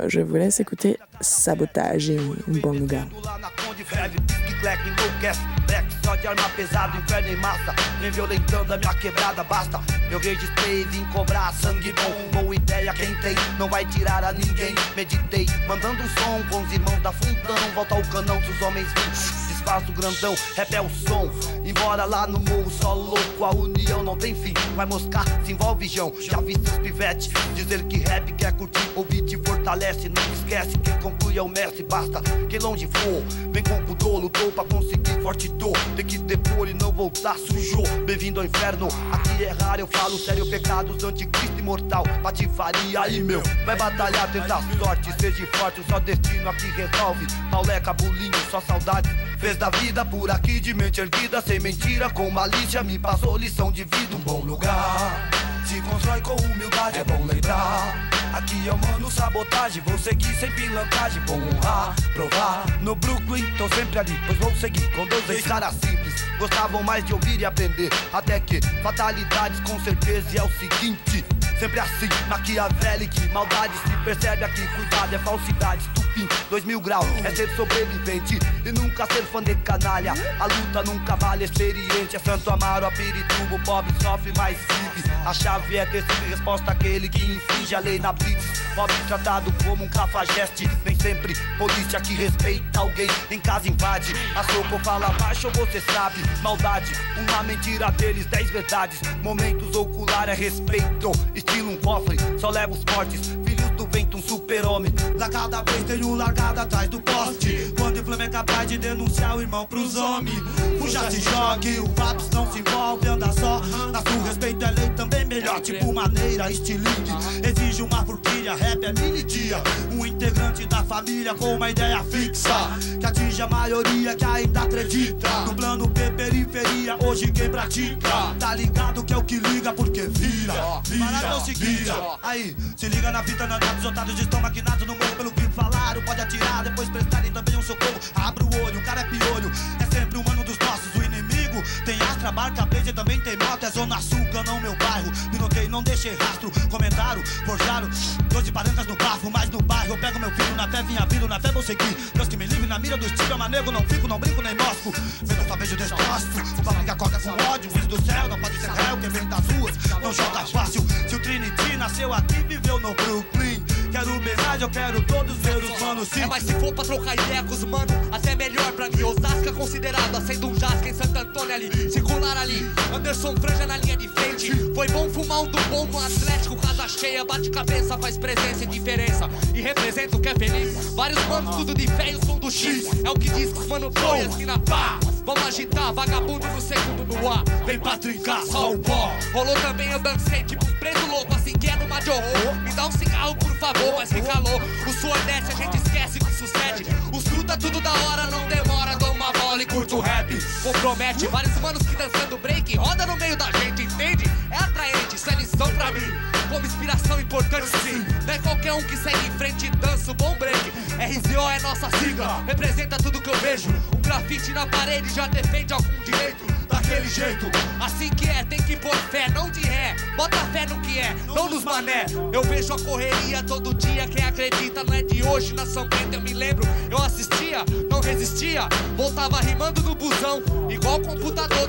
Je 0.08 0.20
vous 0.20 0.36
laisse 0.36 0.60
écouter 0.60 1.00
Sabotage, 1.22 2.12
un 2.12 2.60
bon 2.60 2.74
lugar. 2.74 3.06
Lá 3.24 3.40
na 3.42 3.48
Conde 3.56 3.86
Febre, 3.86 4.22
Kicklec 4.46 4.80
enlouquece 4.82 5.40
Black 5.66 5.86
só 6.04 6.16
de 6.18 6.28
arma 6.28 6.50
pesada, 6.50 6.98
inferno 6.98 7.30
em 7.30 7.38
massa 7.38 7.74
Vem 8.02 8.12
violentando 8.12 8.74
a 8.74 8.78
minha 8.78 8.94
quebrada, 8.96 9.42
basta 9.46 9.80
Eu 10.12 10.20
registrei, 10.20 10.84
vim 10.92 11.06
cobrar 11.14 11.54
sangue 11.54 11.94
bom 11.94 12.42
Boa 12.42 12.56
ideia, 12.56 12.94
quem 12.94 13.16
tem, 13.22 13.36
não 13.58 13.70
vai 13.70 13.86
tirar 13.86 14.22
a 14.22 14.34
ninguém 14.34 14.76
Meditei, 14.98 15.46
mandando 15.66 16.04
um 16.04 16.10
som 16.10 16.44
com 16.52 16.62
os 16.62 16.74
irmãos 16.74 17.02
da 17.02 17.14
fundão 17.14 17.56
Volta 17.74 17.96
ao 17.96 18.02
canão 18.02 18.42
dos 18.42 18.62
homens 18.62 18.88
vivos 18.96 19.45
Desfaz 19.66 19.90
o 19.90 19.94
grandão, 19.94 20.36
rap 20.56 20.76
é 20.76 20.80
o 20.80 20.88
som. 20.88 21.28
Embora 21.64 22.06
lá 22.06 22.28
no 22.28 22.38
morro 22.38 22.70
só 22.70 22.94
louco 22.94 23.44
A 23.44 23.50
união 23.50 24.04
não 24.04 24.16
tem 24.16 24.36
fim, 24.36 24.54
vai 24.76 24.86
moscar, 24.86 25.26
se 25.44 25.54
envolve 25.54 25.88
Jão 25.88 26.14
Já 26.20 26.40
vi 26.40 26.54
seus 26.54 26.78
pivete, 26.78 27.32
dizer 27.56 27.84
que 27.86 27.98
rap 27.98 28.32
quer 28.34 28.54
curtir. 28.54 28.92
Ouvir 28.96 29.24
te 29.24 29.36
fortalece, 29.38 30.08
não 30.08 30.34
esquece 30.34 30.78
Quem 30.78 30.96
conclui 31.00 31.40
é 31.40 31.42
o 31.42 31.50
mestre, 31.50 31.82
basta 31.82 32.22
quem 32.48 32.60
longe 32.60 32.88
for 32.94 33.24
Vem 33.52 33.64
com 33.64 33.84
pudor, 33.86 34.20
lutou 34.20 34.52
pra 34.52 34.64
conseguir 34.66 35.20
forte 35.24 35.48
dor. 35.48 35.76
Tem 35.96 36.06
que 36.06 36.20
depor 36.20 36.68
e 36.68 36.74
não 36.74 36.92
voltar 36.92 37.36
sujo. 37.38 37.82
Bem-vindo 38.06 38.40
ao 38.40 38.46
inferno, 38.46 38.88
aqui 39.12 39.46
é 39.46 39.52
raro 39.52 39.82
Eu 39.82 39.88
falo 39.88 40.20
sério, 40.20 40.48
pecados 40.48 40.98
do 40.98 41.08
anticristo 41.08 41.58
imortal. 41.58 42.04
Patifaria 42.22 43.00
aí 43.00 43.24
meu, 43.24 43.42
vai 43.66 43.76
batalhar, 43.76 44.32
tentar 44.32 44.62
sorte. 44.78 45.12
Seja 45.20 45.48
forte, 45.54 45.80
o 45.80 45.84
só 45.90 46.00
destino 46.00 46.50
aqui 46.50 46.68
resolve. 46.68 47.26
Pauleca, 47.50 47.94
bulinho, 47.94 48.32
só 48.52 48.62
saudade 48.62 49.10
fez 49.46 49.55
da 49.56 49.70
vida 49.70 50.04
por 50.06 50.30
aqui 50.30 50.60
de 50.60 50.74
mente 50.74 51.00
erguida, 51.00 51.42
sem 51.42 51.60
mentira, 51.60 52.10
com 52.10 52.30
malícia, 52.30 52.84
me 52.84 53.00
passou 53.00 53.38
lição 53.38 53.72
de 53.72 53.84
vida. 53.84 54.16
Um 54.16 54.20
bom 54.20 54.42
lugar 54.42 55.30
se 55.66 55.82
constrói 55.82 56.22
com 56.22 56.36
humildade, 56.36 57.00
é 57.00 57.04
bom 57.04 57.26
lembrar. 57.26 58.10
Aqui 58.34 58.66
eu 58.66 58.78
mando 58.78 59.10
sabotagem, 59.10 59.82
vou 59.86 59.98
seguir 59.98 60.34
sem 60.36 60.52
pilantragem, 60.52 61.22
vou 61.26 61.38
honrar, 61.38 61.96
provar. 62.14 62.66
No 62.82 62.96
Brooklyn, 62.96 63.46
tô 63.58 63.68
sempre 63.70 64.00
ali, 64.00 64.20
pois 64.26 64.38
vou 64.40 64.56
seguir 64.56 64.90
com 64.92 65.06
dois 65.08 65.30
ex-caras 65.30 65.74
simples. 65.74 66.14
Gostavam 66.38 66.84
mais 66.84 67.04
de 67.06 67.14
ouvir 67.14 67.40
e 67.40 67.46
aprender, 67.46 67.90
até 68.12 68.40
que 68.40 68.60
fatalidades 68.84 69.60
com 69.62 69.80
certeza 69.80 70.28
e 70.34 70.38
é 70.38 70.44
o 70.44 70.50
seguinte. 70.60 71.24
Sempre 71.60 71.80
assim, 71.80 72.10
maquiavélico, 72.28 73.16
maldade 73.34 73.74
se 73.78 74.04
percebe 74.04 74.44
aqui, 74.44 74.68
cuidado, 74.76 75.16
é 75.16 75.20
falsidade, 75.20 75.90
estupim, 76.16 76.28
dois 76.50 76.64
mil 76.64 76.80
graus, 76.80 77.06
é 77.24 77.30
ser 77.36 77.50
sobrevivente 77.56 78.40
e 78.66 78.72
nunca 78.72 79.06
ser 79.08 79.24
fã 79.24 79.44
de 79.44 79.54
canalha. 79.56 80.14
A 80.40 80.46
luta 80.46 80.84
nunca 80.84 81.16
vale 81.16 81.46
experiente, 81.46 82.16
é 82.16 82.20
Santo 82.20 82.50
Amaro, 82.50 82.86
a 82.86 82.92
Pirituba, 82.92 83.60
pobre 83.66 83.94
sofre, 84.02 84.32
mais 84.38 84.58
vive. 84.58 85.12
A 85.26 85.34
chave 85.34 85.78
é 85.78 85.86
ter 85.86 86.02
sempre 86.02 86.30
resposta 86.30 86.72
àquele 86.72 87.10
que 87.10 87.36
infringe 87.36 87.76
a 87.76 87.80
lei 87.80 88.00
na 88.00 88.14
blitz. 88.14 88.46
Pobre 88.76 88.96
tratado 89.08 89.54
como 89.64 89.86
um 89.86 89.90
cafajeste, 89.90 90.70
nem 90.84 90.96
sempre 90.96 91.34
polícia 91.58 92.00
que 92.00 92.14
respeita 92.14 92.80
alguém 92.80 93.08
em 93.32 93.40
casa 93.40 93.68
invade. 93.68 94.14
A 94.36 94.44
soco 94.44 94.78
fala 94.84 95.10
baixo, 95.20 95.50
você 95.52 95.82
sabe, 95.82 96.18
maldade, 96.42 96.92
uma 97.18 97.44
mentira 97.44 97.90
deles, 97.92 98.26
dez 98.26 98.50
verdades. 98.50 99.00
Momentos 99.22 99.76
ocular 99.76 100.30
é 100.30 100.34
respeito, 100.34 101.12
estilo 101.34 101.72
um 101.72 101.78
cofre, 101.78 102.18
só 102.38 102.50
leva 102.50 102.74
os 102.74 102.84
fortes. 102.88 103.28
Filhos 103.46 103.70
do 103.72 103.88
vento, 103.88 104.15
um 104.16 104.22
super-homem. 104.22 104.94
Lá 105.18 105.30
cada 105.30 105.62
vez 105.62 105.84
tem 105.84 106.04
um 106.04 106.16
largado 106.16 106.62
atrás 106.62 106.90
do 106.90 107.02
poste. 107.02 107.74
Quando 107.78 108.00
o 108.00 108.04
Flamengo 108.04 108.30
é 108.30 108.30
capaz 108.30 108.68
de 108.68 108.78
denunciar 108.78 109.36
o 109.38 109.42
irmão 109.42 109.66
pros 109.66 109.96
homens. 109.96 110.42
Fuja, 110.80 111.12
se 111.12 111.20
jogue, 111.20 111.80
o 111.80 111.88
Vaps 111.94 112.30
não 112.32 112.52
se 112.52 112.60
envolve, 112.60 113.08
anda 113.08 113.32
só. 113.34 113.62
Na 113.92 114.02
sua 114.02 114.24
respeito 114.24 114.64
é 114.64 114.72
lei 114.72 114.90
também 114.92 115.26
melhor, 115.26 115.60
tipo 115.60 115.94
maneira, 115.94 116.50
estilingue. 116.50 117.12
Exige 117.44 117.82
uma 117.82 118.06
forquilha, 118.06 118.56
rap 118.56 118.84
é 118.86 118.94
mini 118.94 119.24
dia. 119.24 119.62
Um 119.92 120.06
integrante 120.06 120.66
da 120.66 120.84
família 120.84 121.34
com 121.36 121.56
uma 121.56 121.70
ideia 121.70 122.04
fixa. 122.04 122.78
Que 123.00 123.06
atinge 123.06 123.42
a 123.42 123.48
maioria 123.48 124.16
que 124.16 124.26
ainda 124.26 124.62
acredita. 124.62 125.30
No 125.46 125.54
plano 125.54 125.90
P, 125.90 126.12
periferia, 126.12 126.98
hoje 127.04 127.32
quem 127.32 127.50
pratica. 127.50 128.10
Tá 128.40 128.56
ligado 128.56 129.04
que 129.04 129.14
é 129.14 129.18
o 129.18 129.24
que 129.24 129.38
liga, 129.40 129.74
porque 129.74 130.04
vira, 130.04 130.82
vira, 130.86 131.36
é 131.36 131.40
seguinte, 131.44 131.92
aí, 132.24 132.56
se 132.78 132.88
liga 132.88 133.12
na 133.12 133.24
fita, 133.24 133.46
não 133.46 133.58
os 133.58 133.86
otários 134.06 134.20
estão 134.20 134.40
maquinados 134.40 134.86
no 134.86 134.96
morro 134.96 135.16
pelo 135.16 135.32
que 135.32 135.42
falaram. 135.50 136.02
Pode 136.04 136.22
atirar, 136.22 136.64
depois 136.64 136.88
prestarem 136.90 137.32
também 137.32 137.58
um 137.58 137.62
socorro. 137.62 138.00
Abre 138.14 138.44
o 138.44 138.64
olho, 138.64 138.80
o 138.80 138.84
cara 138.84 139.02
é 139.02 139.04
piolho, 139.06 139.52
é 139.80 139.96
sempre 139.96 140.20
humano 140.20 140.44
dos 140.44 140.58
nossos, 140.60 140.94
o 140.96 141.04
inimigo. 141.04 141.62
Tem 141.84 142.00
astra, 142.02 142.32
barca, 142.32 142.66
blazer, 142.66 142.94
também 142.94 143.20
tem 143.22 143.36
moto, 143.38 143.66
é 143.66 143.72
zona 143.72 144.00
sul, 144.02 144.20
não 144.46 144.60
meu 144.60 144.76
bairro. 144.76 145.12
Pinotei, 145.32 145.68
não 145.68 145.82
deixei 145.82 146.16
rastro, 146.16 146.52
comentaram, 146.70 147.24
forjaram. 147.46 147.90
Doze 148.30 148.52
parancas 148.52 148.86
no 148.86 148.96
bafo, 148.96 149.32
mas 149.32 149.50
no 149.50 149.62
bairro 149.62 149.94
eu 149.94 149.98
pego 149.98 150.20
meu 150.20 150.32
filho 150.32 150.56
na 150.56 150.68
fé, 150.68 150.84
vinha 150.84 151.06
vindo, 151.10 151.28
na 151.28 151.40
fé 151.40 151.52
vou 151.52 151.64
seguir. 151.64 151.98
Deus 152.14 152.28
que 152.28 152.38
me 152.38 152.46
livre 152.46 152.68
na 152.68 152.78
mira 152.78 152.98
do 152.98 153.06
estilo, 153.06 153.42
é 153.42 153.50
nego, 153.50 153.72
não 153.72 153.82
fico, 153.84 154.08
não 154.08 154.20
brinco 154.20 154.42
nem 154.42 154.56
mosco. 154.56 154.94
Vendo 155.24 155.48
só 155.48 155.56
vejo 155.56 155.76
destroço, 155.76 156.28
o 156.58 156.84
que 156.84 156.92
acorda 156.92 157.20
com 157.20 157.32
ódio. 157.52 157.72
Filho 157.72 157.88
do 157.88 158.06
céu, 158.06 158.28
não 158.28 158.40
pode 158.40 158.60
ser 158.60 158.70
réu, 158.70 158.98
quem 158.98 159.10
vem 159.10 159.28
das 159.28 159.48
ruas, 159.48 159.76
não 160.02 160.14
joga 160.14 160.46
fácil. 160.46 160.86
Se 161.08 161.16
o 161.16 161.20
Trinity 161.20 161.78
nasceu 161.78 162.14
aqui, 162.14 162.44
viveu 162.44 162.80
no 162.80 162.94
Brooklyn. 162.94 163.64
Quero 163.96 164.14
homenagem, 164.14 164.62
eu 164.62 164.70
quero 164.70 165.02
todos 165.04 165.38
ver 165.38 165.56
os 165.56 165.80
manos 165.80 166.10
sim. 166.10 166.20
É, 166.20 166.26
mas 166.26 166.44
se 166.44 166.54
for 166.56 166.74
pra 166.74 166.84
trocar 166.84 167.14
ideia 167.14 167.42
com 167.42 167.54
os 167.54 167.64
mano, 167.64 167.94
até 168.12 168.36
melhor 168.36 168.70
pra 168.74 168.90
mim. 168.90 169.04
Osasco 169.04 169.54
considerado, 169.54 170.14
acendo 170.18 170.50
um 170.50 170.60
jasca 170.60 170.90
em 170.90 170.94
Santo 170.94 171.18
Antônio 171.18 171.56
ali. 171.56 171.90
Circular 171.90 172.38
ali, 172.38 172.70
Anderson 172.94 173.38
Franja 173.38 173.66
na 173.66 173.78
linha 173.78 173.96
de 173.96 174.10
frente. 174.10 174.52
Foi 174.74 174.90
bom 174.90 175.10
fumar 175.10 175.44
um 175.44 175.48
do 175.48 175.58
bom 175.70 175.86
no 175.86 175.98
Atlético, 175.98 176.58
casa 176.58 176.90
cheia, 176.90 177.24
bate 177.24 177.50
cabeça, 177.50 177.98
faz 177.98 178.18
presença 178.18 178.66
e 178.66 178.68
diferença. 178.68 179.30
E 179.54 179.62
representa 179.62 180.18
o 180.18 180.20
que 180.20 180.28
é 180.28 180.36
feliz. 180.36 180.94
Vários 180.94 181.26
manos, 181.28 181.56
tudo 181.56 181.74
de 181.74 181.88
fé 181.88 182.12
e 182.12 182.16
o 182.18 182.26
som 182.26 182.38
do 182.38 182.52
X. 182.52 182.88
É 183.02 183.10
o 183.10 183.14
que 183.14 183.30
diz 183.30 183.54
que 183.54 183.60
os 183.60 183.68
mano 183.68 183.90
foi 183.96 184.20
assim 184.20 184.44
na 184.44 184.60
pá. 184.60 185.00
Vamos 185.26 185.44
agitar, 185.48 185.92
vagabundo 185.92 186.46
no 186.48 186.62
segundo 186.62 187.04
no 187.04 187.32
ar. 187.32 187.44
Vem 187.66 187.80
pra 187.80 187.98
trincar, 187.98 188.44
só 188.44 188.74
o 188.74 188.78
pó. 188.78 189.12
Rolou 189.34 189.56
também, 189.56 189.90
eu 189.90 189.98
dancei 189.98 190.44
tipo 190.44 190.64
preso 190.76 191.04
louco, 191.08 191.34
assim 191.34 191.54
que 191.54 191.68
é 191.68 191.76
numa 191.78 192.00
de 192.00 192.12
horror. 192.12 192.56
Me 192.62 192.72
dá 192.74 192.86
um 192.86 192.92
cigarro, 192.92 193.36
por 193.38 193.52
favor, 193.58 193.96
mas 193.98 194.10
que 194.10 194.22
calor. 194.22 194.62
O 194.88 194.94
suor 194.94 195.18
desce, 195.26 195.52
a 195.52 195.56
gente 195.56 195.78
esquece 195.78 196.20
que 196.20 196.32
sucede. 196.32 196.86
Os 197.12 197.24
fruta 197.24 197.58
tudo 197.58 197.82
da 197.82 197.92
hora, 197.92 198.28
não 198.28 198.48
demora. 198.48 198.96
Dou 198.98 199.12
uma 199.14 199.34
bola 199.34 199.64
e 199.64 199.66
curto 199.66 199.98
o 199.98 200.00
rap. 200.00 200.32
Compromete 200.62 201.26
vários 201.28 201.58
manos 201.60 201.82
que 201.88 201.96
dançando 201.96 202.38
break. 202.38 202.78
Roda 202.78 203.08
no 203.08 203.16
meio 203.16 203.36
da 203.36 203.52
gente, 203.54 203.82
entende? 203.82 204.26
É 204.52 204.58
atraente, 204.58 205.16
isso 205.16 205.30
é 205.32 205.36
lição 205.36 205.74
pra 205.76 205.92
mim. 205.92 206.25
Como 206.56 206.66
inspiração 206.66 207.20
importante, 207.20 207.68
sim. 207.84 208.02
Não 208.26 208.34
é 208.34 208.40
qualquer 208.40 208.72
um 208.72 208.82
que 208.82 208.96
segue 208.96 209.28
em 209.28 209.32
frente 209.32 209.66
e 209.66 209.70
dança 209.72 210.12
o 210.12 210.14
bom 210.14 210.34
break. 210.36 210.72
RZO 210.98 211.50
é 211.50 211.60
nossa 211.60 211.90
sigla, 211.98 212.42
representa 212.48 212.96
tudo 212.96 213.22
que 213.22 213.30
eu 213.30 213.38
vejo. 213.40 213.68
Um 213.94 214.02
grafite 214.02 214.54
na 214.54 214.66
parede 214.66 215.14
já 215.14 215.28
defende 215.28 215.74
algum 215.74 216.04
direito. 216.06 216.46
Daquele 216.70 217.10
jeito, 217.10 217.48
assim 217.82 218.10
que 218.10 218.30
é, 218.30 218.46
tem 218.46 218.58
que 218.62 218.78
pôr 218.78 218.96
fé, 219.12 219.30
não 219.32 219.50
de 219.50 219.60
ré. 219.60 219.98
Bota 220.16 220.38
fé 220.54 220.66
no 220.66 220.80
que 220.80 220.98
é, 220.98 221.14
não 221.28 221.50
nos 221.50 221.62
mané. 221.66 222.06
Eu 222.32 222.42
vejo 222.42 222.74
a 222.74 222.80
correria 222.80 223.44
todo 223.44 223.74
dia, 223.74 224.08
quem 224.08 224.24
acredita 224.24 224.82
não 224.82 224.94
é 224.94 225.04
de 225.04 225.28
hoje. 225.28 225.54
Na 225.54 225.66
São 225.66 225.86
Bento 225.90 226.14
eu 226.14 226.22
me 226.22 226.34
lembro, 226.34 226.66
eu 226.90 226.98
assistia, 227.00 227.66
não 227.92 228.00
resistia. 228.00 228.70
Voltava 228.96 229.42
rimando 229.42 229.84
no 229.84 229.94
busão, 229.94 230.42
igual 230.70 231.02
computador. 231.02 231.68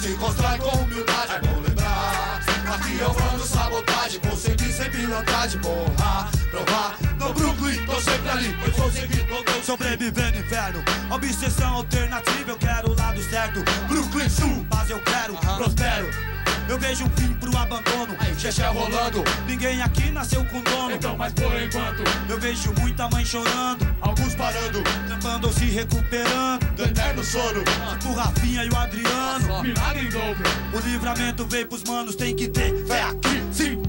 Se 0.00 0.14
constrói 0.16 0.58
com 0.58 0.76
humildade, 0.78 1.51
eu 3.02 3.14
mando 3.14 3.44
sabotagem, 3.44 4.20
vou 4.22 4.36
seguir 4.36 4.72
sem 4.72 4.90
pilantragem, 4.90 5.60
borrar, 5.60 6.30
provar. 6.50 6.96
No 7.18 7.32
Brooklyn, 7.34 7.84
tô 7.84 8.00
sempre 8.00 8.30
ali, 8.30 8.56
pois 8.60 8.76
vou 8.76 8.90
seguir 8.90 9.26
todo 9.26 9.64
sobrevivendo 9.64 10.38
inverno. 10.38 10.82
Obsessão 11.10 11.74
alternativa, 11.74 12.50
eu 12.50 12.56
quero 12.56 12.90
o 12.90 12.96
lado 12.96 13.22
certo. 13.22 13.62
Brooklyn 13.88 14.28
Sul, 14.28 14.66
mas 14.70 14.90
eu 14.90 15.00
quero, 15.00 15.34
vejo 16.82 17.04
um 17.04 17.10
fim 17.10 17.32
pro 17.34 17.56
abandono, 17.56 18.16
xexé 18.36 18.66
rolando. 18.66 19.22
Ninguém 19.46 19.80
aqui 19.80 20.10
nasceu 20.10 20.44
com 20.46 20.60
dono. 20.62 20.96
Então, 20.96 21.16
mas 21.16 21.32
por 21.32 21.54
enquanto, 21.62 22.02
eu 22.28 22.40
vejo 22.40 22.74
muita 22.80 23.08
mãe 23.08 23.24
chorando, 23.24 23.86
alguns 24.00 24.34
parando, 24.34 24.82
trampando 25.06 25.46
ou 25.46 25.52
se 25.52 25.66
recuperando 25.66 26.66
do 26.74 26.82
eterno 26.82 27.22
sono. 27.22 27.62
Tipo 27.62 28.08
o 28.08 28.14
Rafinha 28.14 28.64
e 28.64 28.68
o 28.68 28.76
Adriano. 28.76 29.62
Milagre 29.62 30.06
em 30.06 30.10
dobro. 30.10 30.42
O 30.74 30.80
livramento 30.80 31.46
veio 31.46 31.68
pros 31.68 31.84
manos, 31.84 32.16
tem 32.16 32.34
que 32.34 32.48
ter 32.48 32.74
fé 32.84 33.02
aqui. 33.02 33.42
Sim, 33.52 33.81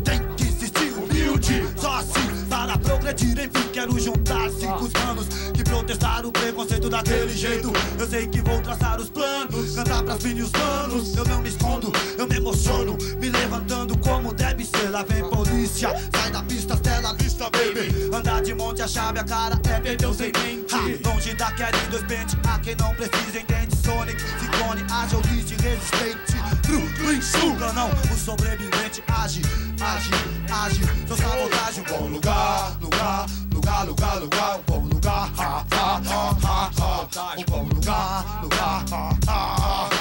humilde. 1.54 1.82
Só 1.82 1.96
assim 1.96 2.46
para 2.50 2.78
progredir, 2.78 3.38
enfim, 3.40 3.68
quero 3.72 4.00
juntar 4.00 4.50
cinco 4.52 4.90
manos 5.00 5.28
que 5.54 5.64
protestaram 5.64 6.30
o 6.30 6.32
preconceito 6.32 6.90
daquele 6.90 7.36
jeito. 7.36 7.72
Eu 8.00 8.08
sei 8.08 8.28
que 8.28 8.42
vou 8.42 8.60
traçar 8.62 9.00
os 9.00 9.10
planos, 9.10 9.76
cantar 9.76 10.04
pras 10.04 10.22
filhas 10.22 10.52
manos. 10.52 11.16
Eu 11.16 11.26
não 11.26 11.42
me 11.42 11.50
escondo, 11.50 11.92
eu 12.18 12.28
me 12.28 12.38
emociono, 12.38 12.98
me 13.20 13.30
levantando 13.30 13.98
como 14.00 14.34
deve 14.34 14.66
ser. 14.66 14.90
Lá 14.90 15.04
vem 15.04 15.28
polícia, 15.30 15.90
sai 16.16 16.32
da 16.32 16.44
pista, 16.44 16.78
tela 16.78 17.14
vista, 17.16 17.50
baby. 17.50 18.10
Andar 18.14 18.42
de 18.42 18.54
monte, 18.54 18.82
a 18.82 18.88
chave, 18.88 19.20
a 19.20 19.24
cara 19.24 19.60
é 19.70 19.80
perdeu 19.80 20.14
sem 20.14 20.32
mente. 20.32 20.76
Ha, 20.76 21.10
longe 21.10 21.34
da 21.34 21.50
em 21.52 21.90
dois 21.90 22.04
pente, 22.04 22.38
a 22.48 22.60
quem 22.60 22.76
não 22.76 22.94
precisa 22.96 23.40
entende. 23.40 23.83
Sonic, 23.84 24.20
Ciclone, 24.40 24.86
ágil, 24.90 25.22
list, 25.32 25.52
resistente. 25.62 26.34
Brooklyn, 26.66 27.22
suga 27.22 27.74
não, 27.74 27.90
o 27.90 28.18
sobrevivente 28.18 29.04
age, 29.08 29.42
age, 29.82 30.10
age. 30.50 30.82
Sou 31.08 31.18
sabotagem, 31.18 31.84
um 31.84 32.00
bom 32.00 32.08
lugar, 32.08 32.78
lugar, 32.82 33.26
lugar, 33.54 33.86
lugar, 33.86 34.16
lugar, 34.20 34.58
um 34.58 34.62
bom 34.64 34.88
lugar, 34.88 35.30
ha, 35.38 35.66
ha, 35.72 36.02
ha, 36.06 36.38
ha, 36.44 36.72
ha. 36.80 37.36
Um 37.38 37.44
bom 37.44 37.64
lugar, 37.76 38.42
lugar, 38.42 38.86
ha, 38.90 39.18
ha, 39.28 39.90
ha. 39.90 39.93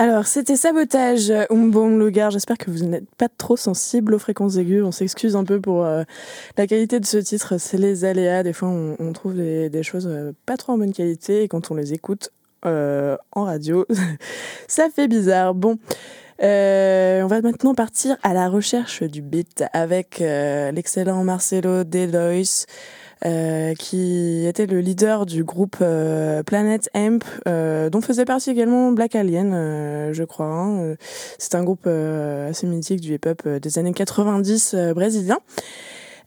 Alors, 0.00 0.26
c'était 0.26 0.56
Sabotage, 0.56 1.30
un 1.30 1.66
bon 1.66 1.98
lugar. 1.98 2.30
J'espère 2.30 2.56
que 2.56 2.70
vous 2.70 2.86
n'êtes 2.86 3.14
pas 3.16 3.28
trop 3.28 3.58
sensible 3.58 4.14
aux 4.14 4.18
fréquences 4.18 4.56
aiguës. 4.56 4.82
On 4.82 4.92
s'excuse 4.92 5.36
un 5.36 5.44
peu 5.44 5.60
pour 5.60 5.84
euh, 5.84 6.04
la 6.56 6.66
qualité 6.66 7.00
de 7.00 7.04
ce 7.04 7.18
titre. 7.18 7.58
C'est 7.58 7.76
les 7.76 8.06
aléas. 8.06 8.42
Des 8.42 8.54
fois, 8.54 8.70
on, 8.70 9.12
trouve 9.12 9.34
des, 9.34 9.82
choses 9.82 10.08
euh, 10.10 10.32
pas 10.46 10.56
trop 10.56 10.72
en 10.72 10.78
bonne 10.78 10.94
qualité 10.94 11.42
et 11.42 11.48
quand 11.48 11.70
on 11.70 11.74
les 11.74 11.92
écoute 11.92 12.30
euh, 12.64 13.18
en 13.32 13.44
radio, 13.44 13.84
ça 14.68 14.88
fait 14.88 15.06
bizarre. 15.06 15.54
Bon. 15.54 15.78
Euh, 16.42 17.22
on 17.22 17.26
va 17.26 17.42
maintenant 17.42 17.74
partir 17.74 18.16
à 18.22 18.32
la 18.32 18.48
recherche 18.48 19.02
du 19.02 19.20
beat 19.20 19.64
avec 19.74 20.22
euh, 20.22 20.72
l'excellent 20.72 21.22
Marcelo 21.22 21.84
Delois, 21.84 22.64
euh, 23.26 23.74
qui 23.74 24.46
était 24.46 24.66
le 24.66 24.80
leader 24.80 25.26
du 25.26 25.44
groupe 25.44 25.76
euh, 25.82 26.42
Planet 26.42 26.88
Amp, 26.94 27.22
euh, 27.46 27.90
dont 27.90 28.00
faisait 28.00 28.24
partie 28.24 28.50
également 28.50 28.92
Black 28.92 29.14
Alien, 29.14 30.12
je 30.12 30.24
crois. 30.24 30.46
hein. 30.46 30.94
C'est 31.38 31.54
un 31.54 31.62
groupe 31.62 31.86
assez 31.86 32.66
mythique 32.66 33.00
du 33.00 33.14
hip-hop 33.14 33.46
des 33.46 33.78
années 33.78 33.92
90 33.92 34.74
brésilien. 34.94 35.38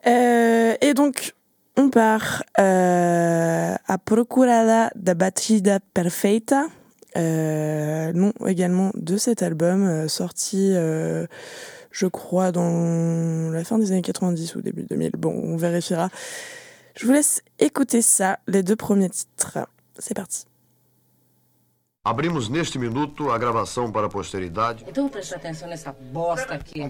Et 0.05 0.93
donc, 0.95 1.33
on 1.77 1.89
part 1.89 2.43
à 2.55 3.97
Procurada 4.05 4.91
da 4.95 5.13
Batida 5.15 5.79
Perfeita, 5.93 6.67
euh, 7.15 8.11
nom 8.13 8.33
également 8.47 8.91
de 8.95 9.17
cet 9.17 9.43
album, 9.43 10.07
sorti, 10.07 10.73
je 10.73 12.07
crois, 12.07 12.51
dans 12.51 13.49
la 13.51 13.63
fin 13.63 13.79
des 13.79 13.91
années 13.91 14.01
90 14.01 14.55
ou 14.55 14.61
début 14.61 14.83
2000. 14.83 15.11
Bon, 15.17 15.31
on 15.31 15.57
vérifiera. 15.57 16.09
Je 16.95 17.05
vous 17.05 17.11
laisse 17.11 17.41
écouter 17.59 18.01
ça, 18.01 18.39
les 18.47 18.63
deux 18.63 18.75
premiers 18.75 19.09
titres. 19.09 19.59
C'est 19.97 20.13
parti. 20.15 20.45
Abrimos 22.05 22.49
neste 22.49 22.77
minuto 22.77 23.31
a 23.31 23.37
gravação 23.37 23.89
para 23.91 24.07
a 24.07 24.09
posteridade. 24.09 24.83
Então 24.87 25.07
presta 25.07 25.37
atenção 25.37 25.69
nessa 25.69 25.93
bosta 26.11 26.53
aqui. 26.53 26.89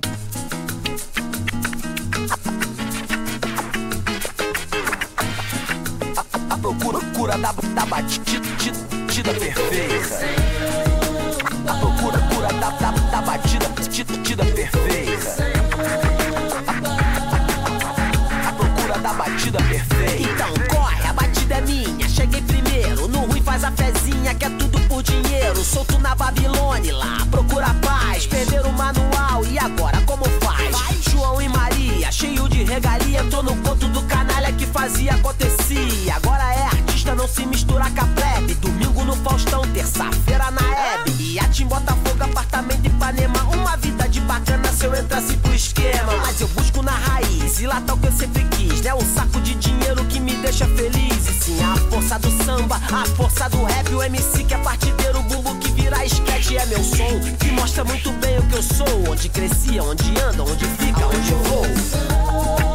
A 6.49 6.57
procura, 6.57 6.99
cura 7.15 7.37
da, 7.37 7.51
da 7.51 7.85
batida 7.85 9.33
perfeita. 9.33 10.19
A 11.67 11.75
procura, 11.79 12.19
cura 12.33 12.47
da, 12.59 12.69
da, 12.71 12.91
da 13.11 13.21
batida, 13.21 13.67
batida 13.69 14.45
perfeita. 14.45 15.43
A 18.47 18.53
procura 18.53 18.97
da 18.97 19.13
batida 19.13 19.42
perfeita. 19.61 20.21
Então 20.21 20.53
corre, 20.75 21.07
a 21.07 21.13
batida 21.13 21.55
é 21.55 21.61
minha. 21.61 22.09
Cheguei 22.09 22.41
primeiro. 22.41 23.07
No 23.07 23.25
ruim 23.25 23.41
faz 23.41 23.63
a 23.63 23.71
fezinha, 23.71 24.33
que 24.33 24.45
é 24.45 24.49
tudo 24.49 24.79
por 24.87 25.03
dinheiro. 25.03 25.63
Solto 25.63 25.99
na 25.99 26.15
Babilônia 26.15 26.95
lá, 26.95 27.17
procura 27.29 27.73
paz. 27.81 28.25
Perder 28.25 28.65
o 28.65 28.71
manual 28.73 29.45
e 29.45 29.57
agora 29.59 30.01
como 30.01 30.25
faz? 30.41 30.75
João 31.11 31.41
e 31.41 31.49
Maria, 31.49 32.11
cheio 32.11 32.47
de 32.49 32.63
regalia. 32.63 33.21
Entrou 33.21 33.43
no 33.43 33.55
conto 33.57 33.87
do 33.89 34.01
canalha 34.03 34.51
que 34.53 34.65
fazia 34.65 35.13
acontecia. 35.13 36.15
Agora 36.15 36.43
é 36.53 36.65
artista, 36.65 37.13
não 37.15 37.27
se 37.27 37.45
mistura 37.45 37.89
com 37.91 38.01
a 38.01 38.07
plebe. 38.07 38.55
Domingo 38.55 39.03
no 39.03 39.15
Faustão, 39.17 39.61
terça-feira 39.73 40.49
na 40.51 40.61
Hebe. 40.61 41.11
E 41.19 41.39
a 41.39 41.47
Tim 41.49 41.67
Botafogo, 41.67 42.23
apartamento 42.23 42.85
Ipanema. 42.85 43.43
Uma 43.43 43.75
vida 43.77 44.07
de 44.09 44.19
bacana 44.21 44.71
se 44.71 44.85
eu 44.85 44.95
entrasse 44.95 45.37
pro 45.37 45.53
esquema. 45.53 46.17
Mas 46.21 46.41
eu 46.41 46.47
busco 46.49 46.81
na 46.81 46.91
raiz 46.91 47.59
e 47.59 47.67
lá 47.67 47.81
o 47.87 47.97
que 47.97 48.07
eu 48.07 48.11
sempre 48.11 48.52
deixa 50.53 50.67
feliz. 50.67 51.27
E 51.27 51.33
sim, 51.33 51.57
a 51.63 51.75
força 51.89 52.19
do 52.19 52.43
samba, 52.43 52.75
a 52.75 53.05
força 53.15 53.49
do 53.49 53.63
rap. 53.63 53.93
O 53.93 54.03
MC 54.03 54.43
que 54.43 54.53
é 54.53 54.57
partideiro, 54.59 55.19
o 55.19 55.23
bumbo 55.23 55.55
que 55.55 55.71
vira 55.71 56.05
esquete. 56.05 56.57
É 56.57 56.65
meu 56.67 56.83
som 56.83 57.19
que 57.39 57.51
mostra 57.51 57.83
muito 57.83 58.11
bem 58.13 58.37
o 58.37 58.43
que 58.43 58.55
eu 58.55 58.63
sou. 58.63 59.11
Onde 59.11 59.29
cresci, 59.29 59.79
onde 59.79 60.13
ando, 60.21 60.43
onde 60.43 60.65
fica, 60.65 61.07
onde 61.07 61.33
vou. 61.49 62.72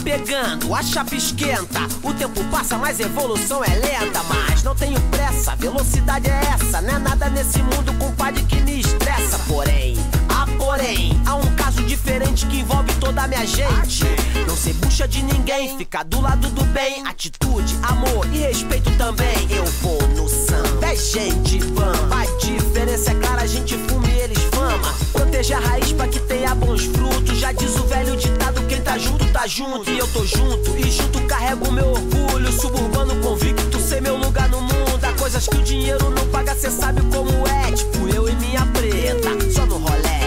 Pegando, 0.00 0.74
a 0.74 0.82
chapa 0.82 1.14
esquenta. 1.14 1.80
O 2.02 2.12
tempo 2.14 2.42
passa, 2.44 2.76
mas 2.76 3.00
evolução 3.00 3.62
é 3.64 3.74
lenta. 3.74 4.22
Mas 4.24 4.62
não 4.62 4.74
tenho 4.74 5.00
pressa, 5.10 5.56
velocidade 5.56 6.28
é 6.28 6.40
essa. 6.54 6.80
Não 6.80 6.96
é 6.96 6.98
nada 6.98 7.28
nesse 7.30 7.58
mundo, 7.62 7.92
compadre, 7.98 8.42
que 8.44 8.60
me 8.60 8.80
estressa. 8.80 9.38
Porém, 9.46 9.96
ah, 10.28 10.46
porém, 10.56 11.20
há 11.26 11.36
um 11.36 11.54
caso 11.56 11.82
diferente 11.82 12.46
que 12.46 12.60
envolve 12.60 12.92
toda 12.94 13.22
a 13.22 13.28
minha 13.28 13.46
gente. 13.46 14.04
Não 14.46 14.56
ser 14.56 14.74
bucha 14.74 15.06
de 15.08 15.22
ninguém, 15.22 15.76
fica 15.76 16.02
do 16.02 16.20
lado 16.20 16.48
do 16.50 16.64
bem. 16.64 17.06
Atitude, 17.06 17.76
amor 17.82 18.26
e 18.32 18.38
respeito 18.38 18.90
também. 18.96 19.46
Eu 19.50 19.64
vou 19.82 20.00
no 20.08 20.27
samba, 20.58 20.86
é 20.86 20.96
gente 20.96 21.58
vamos. 21.58 22.12
A 22.12 22.24
diferença 22.38 23.10
é 23.10 23.14
clara, 23.14 23.42
a 23.42 23.46
gente 23.46 23.76
fuma 23.88 24.08
e 24.08 24.20
eles 24.20 24.38
fama. 24.52 24.94
Proteger 25.12 25.56
a 25.56 25.60
raiz 25.60 25.92
pra 25.92 26.08
que 26.08 26.20
tenha 26.20 26.54
bons 26.54 26.84
frutos. 26.84 27.38
Já 27.38 27.52
diz 27.52 27.76
o 27.76 27.84
velho 27.84 28.16
ditado: 28.16 28.62
quem 28.66 28.80
tá 28.80 28.98
junto, 28.98 29.24
tá 29.32 29.46
junto. 29.46 29.90
E 29.90 29.98
eu 29.98 30.06
tô 30.08 30.24
junto, 30.24 30.76
e 30.76 30.90
junto 30.90 31.20
carrego 31.26 31.70
meu 31.70 31.90
orgulho. 31.90 32.52
Suburbano 32.52 33.16
convicto, 33.22 33.78
sei 33.80 34.00
meu 34.00 34.16
lugar 34.16 34.48
no 34.48 34.60
mundo. 34.60 35.04
Há 35.04 35.12
coisas 35.12 35.46
que 35.46 35.56
o 35.56 35.62
dinheiro 35.62 36.10
não 36.10 36.26
paga, 36.28 36.54
cê 36.54 36.70
sabe 36.70 37.00
como 37.12 37.30
é. 37.46 37.72
Tipo 37.72 38.08
eu 38.08 38.28
e 38.28 38.32
minha 38.36 38.64
preta, 38.66 39.30
só 39.52 39.66
no 39.66 39.78
rolé. 39.78 40.18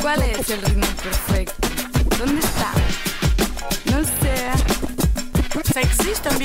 ¿Cuál 0.00 0.22
es 0.22 0.48
el 0.48 0.62
ritmo 0.62 0.86
perfecto? 1.02 1.68
¿Dónde 2.18 2.40
está? 2.40 2.72
No 3.90 4.04
sé. 4.04 4.38
Ça 5.72 5.80
existe 5.82 6.28
un 6.30 6.38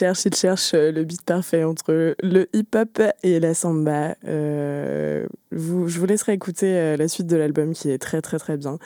il 0.00 0.34
cherche 0.34 0.72
euh, 0.74 0.92
le 0.92 1.04
beat 1.04 1.22
parfait 1.22 1.64
entre 1.64 2.14
le 2.22 2.48
hip-hop 2.52 3.00
et 3.22 3.40
la 3.40 3.54
samba. 3.54 4.16
Euh, 4.26 5.26
je 5.52 5.98
vous 5.98 6.06
laisserai 6.06 6.32
écouter 6.32 6.76
euh, 6.76 6.96
la 6.96 7.08
suite 7.08 7.26
de 7.26 7.36
l'album 7.36 7.72
qui 7.72 7.90
est 7.90 7.98
très 7.98 8.20
très 8.20 8.38
très 8.38 8.56
bien, 8.56 8.78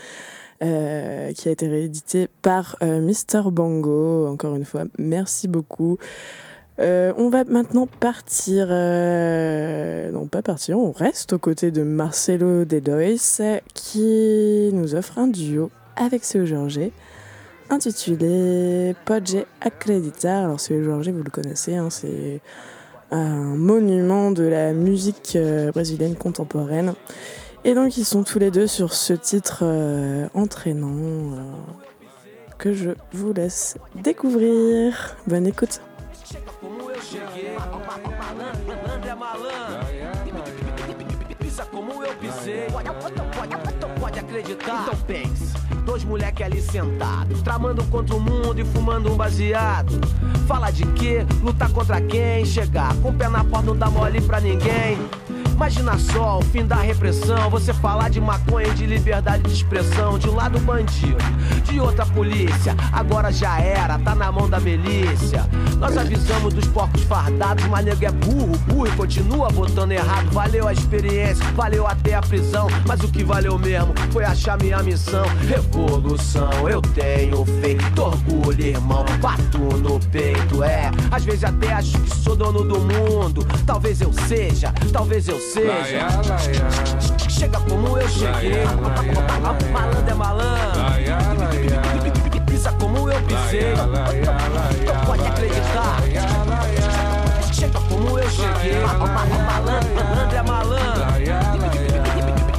qui 0.60 1.48
a 1.48 1.50
été 1.50 1.66
réédité 1.66 2.28
par 2.42 2.76
euh, 2.82 3.00
Mr. 3.00 3.50
Bango. 3.50 4.26
Encore 4.26 4.56
une 4.56 4.64
fois, 4.64 4.84
merci 4.98 5.48
beaucoup. 5.48 5.98
On 6.78 7.28
va 7.28 7.44
maintenant 7.44 7.86
partir, 7.86 8.68
non 8.68 10.26
pas 10.28 10.40
partir, 10.40 10.78
on 10.78 10.92
reste 10.92 11.34
aux 11.34 11.38
côtés 11.38 11.70
de 11.70 11.82
Marcelo 11.82 12.64
Dedois 12.64 13.60
qui 13.74 14.70
nous 14.72 14.94
offre 14.94 15.18
un 15.18 15.26
duo 15.26 15.70
avec 15.96 16.24
Seu 16.24 16.46
Jorge 16.46 16.90
intitulé 17.70 18.94
Pogge 19.04 19.44
Accreditar. 19.60 20.44
Alors 20.44 20.60
Seu 20.60 20.82
Jorge, 20.82 21.08
vous 21.08 21.22
le 21.22 21.30
connaissez, 21.30 21.76
hein, 21.76 21.88
c'est 21.90 22.40
un 23.10 23.56
monument 23.56 24.30
de 24.30 24.44
la 24.44 24.72
musique 24.72 25.34
euh, 25.36 25.70
brésilienne 25.72 26.16
contemporaine. 26.16 26.94
Et 27.64 27.74
donc 27.74 27.96
ils 27.96 28.04
sont 28.04 28.22
tous 28.22 28.38
les 28.38 28.50
deux 28.50 28.66
sur 28.66 28.94
ce 28.94 29.12
titre 29.12 29.60
euh, 29.62 30.28
entraînant 30.34 30.88
euh, 30.88 31.42
que 32.58 32.72
je 32.72 32.90
vous 33.12 33.32
laisse 33.32 33.76
découvrir. 33.94 35.16
Bonne 35.26 35.46
écoute. 35.46 35.80
Dois 45.84 46.04
moleque 46.04 46.42
ali 46.42 46.60
sentados, 46.60 47.42
tramando 47.42 47.82
contra 47.84 48.14
o 48.14 48.20
mundo 48.20 48.60
e 48.60 48.64
fumando 48.64 49.12
um 49.12 49.16
baseado. 49.16 50.00
Fala 50.46 50.70
de 50.70 50.86
quê? 50.92 51.26
Lutar 51.42 51.70
contra 51.70 52.00
quem? 52.00 52.44
Chegar 52.44 52.94
com 52.96 53.10
o 53.10 53.12
pé 53.12 53.28
na 53.28 53.42
porta 53.44 53.66
não 53.66 53.76
dá 53.76 53.90
mole 53.90 54.20
pra 54.20 54.40
ninguém. 54.40 54.98
Imagina 55.60 55.98
só 55.98 56.38
o 56.38 56.42
fim 56.42 56.64
da 56.64 56.76
repressão. 56.76 57.50
Você 57.50 57.74
falar 57.74 58.08
de 58.08 58.18
maconha 58.18 58.72
de 58.72 58.86
liberdade 58.86 59.42
de 59.42 59.52
expressão. 59.52 60.18
De 60.18 60.26
um 60.26 60.34
lado 60.34 60.58
bandido, 60.60 61.18
de 61.64 61.78
outra 61.78 62.06
polícia. 62.06 62.74
Agora 62.90 63.30
já 63.30 63.60
era, 63.60 63.98
tá 63.98 64.14
na 64.14 64.32
mão 64.32 64.48
da 64.48 64.58
milícia. 64.58 65.46
Nós 65.78 65.98
avisamos 65.98 66.54
dos 66.54 66.66
porcos 66.68 67.02
fardados, 67.02 67.62
mas 67.66 67.84
nego 67.84 68.02
é 68.06 68.10
burro, 68.10 68.56
burro 68.66 68.86
e 68.86 68.90
continua 68.92 69.50
botando 69.50 69.92
errado. 69.92 70.30
Valeu 70.30 70.66
a 70.66 70.72
experiência, 70.72 71.44
valeu 71.54 71.86
até 71.86 72.14
a 72.14 72.22
prisão. 72.22 72.66
Mas 72.86 73.00
o 73.02 73.08
que 73.08 73.22
valeu 73.22 73.58
mesmo 73.58 73.92
foi 74.12 74.24
achar 74.24 74.58
minha 74.58 74.82
missão. 74.82 75.26
Revolução, 75.46 76.70
eu 76.70 76.80
tenho 76.80 77.44
feito 77.60 78.02
orgulho, 78.02 78.64
irmão. 78.64 79.04
Bato 79.20 79.58
no 79.58 80.00
peito, 80.06 80.64
é. 80.64 80.90
Às 81.10 81.22
vezes 81.22 81.44
até 81.44 81.74
acho 81.74 82.00
que 82.00 82.16
sou 82.16 82.34
dono 82.34 82.64
do 82.64 82.80
mundo. 82.80 83.46
Talvez 83.66 84.00
eu 84.00 84.10
seja, 84.26 84.72
talvez 84.90 85.28
eu 85.28 85.38
seja. 85.38 85.49
Chega 87.28 87.58
como 87.68 87.98
eu 87.98 88.08
cheguei. 88.08 88.64
Malandro 89.72 90.08
é 90.08 90.14
malandro. 90.14 90.80
Pisa 92.46 92.70
como 92.78 93.10
eu 93.10 93.20
pisei. 93.22 93.74
Pode 95.04 95.26
acreditar. 95.26 96.02
Chega 97.52 97.80
como 97.80 98.16
eu 98.16 98.30
cheguei. 98.30 98.80
Malandro, 98.80 99.90
malandro 99.96 100.36
é 100.36 100.42
malandro. 100.42 101.02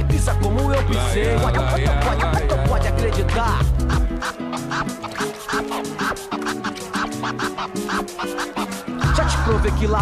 Pisa 0.10 0.34
como 0.36 0.74
eu 0.74 0.84
pisei. 0.84 1.40
Pode 1.40 2.31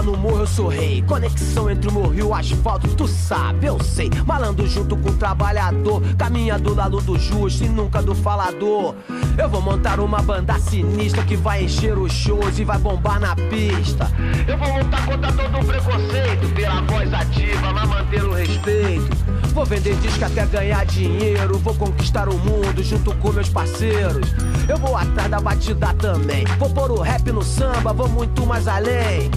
no 0.09 0.17
morro 0.17 0.39
eu 0.39 0.47
sou 0.47 0.67
rei. 0.67 1.03
Conexão 1.03 1.69
entre 1.69 1.89
o 1.89 1.93
morro 1.93 2.15
e 2.15 2.23
o 2.23 2.33
asfalto, 2.33 2.87
tu 2.95 3.07
sabe, 3.07 3.67
eu 3.67 3.81
sei. 3.83 4.09
Malandro 4.25 4.67
junto 4.67 4.97
com 4.97 5.09
o 5.09 5.13
trabalhador, 5.13 6.01
caminha 6.17 6.57
do 6.57 6.73
lado 6.73 6.99
do 7.01 7.17
justo 7.17 7.63
e 7.63 7.69
nunca 7.69 8.01
do 8.01 8.15
falador. 8.15 8.95
Eu 9.37 9.49
vou 9.49 9.61
montar 9.61 9.99
uma 9.99 10.21
banda 10.21 10.57
sinistra 10.59 11.23
que 11.23 11.35
vai 11.35 11.65
encher 11.65 11.97
os 11.97 12.11
shows 12.11 12.57
e 12.57 12.63
vai 12.63 12.77
bombar 12.77 13.19
na 13.19 13.35
pista. 13.35 14.09
Eu 14.47 14.57
vou 14.57 14.77
lutar 14.77 15.05
contra 15.05 15.31
todo 15.31 15.59
o 15.59 15.65
preconceito, 15.65 16.55
pela 16.55 16.81
voz 16.81 17.13
ativa, 17.13 17.73
vai 17.73 17.85
manter 17.85 18.23
o 18.23 18.33
respeito. 18.33 19.17
Vou 19.53 19.65
vender 19.65 19.95
disco 19.97 20.23
até 20.23 20.45
ganhar 20.45 20.85
dinheiro, 20.85 21.57
vou 21.59 21.73
conquistar 21.75 22.29
o 22.29 22.37
mundo 22.37 22.83
junto 22.83 23.13
com 23.15 23.31
meus 23.31 23.49
parceiros. 23.49 24.33
Eu 24.67 24.77
vou 24.77 24.95
atrás 24.95 25.29
da 25.29 25.39
batida 25.39 25.93
também, 25.95 26.45
vou 26.57 26.69
pôr 26.69 26.91
o 26.91 27.01
rap 27.01 27.31
no 27.31 27.43
samba, 27.43 27.91
vou 27.91 28.07
muito 28.07 28.45
mais 28.45 28.67
além. 28.67 29.29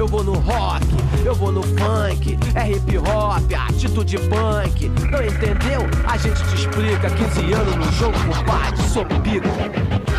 Eu 0.00 0.08
vou 0.08 0.24
no 0.24 0.32
rock, 0.32 0.86
eu 1.26 1.34
vou 1.34 1.52
no 1.52 1.62
funk, 1.62 2.38
é 2.54 2.70
hip 2.70 2.96
hop, 2.96 3.52
atitude 3.68 4.16
punk. 4.30 4.88
Não 4.88 5.22
entendeu? 5.22 5.82
A 6.08 6.16
gente 6.16 6.42
te 6.42 6.54
explica. 6.54 7.10
15 7.10 7.52
anos 7.52 7.76
no 7.76 7.92
jogo, 7.92 8.18
compadre, 8.26 8.82
sou 8.88 9.04
pica. 9.04 10.09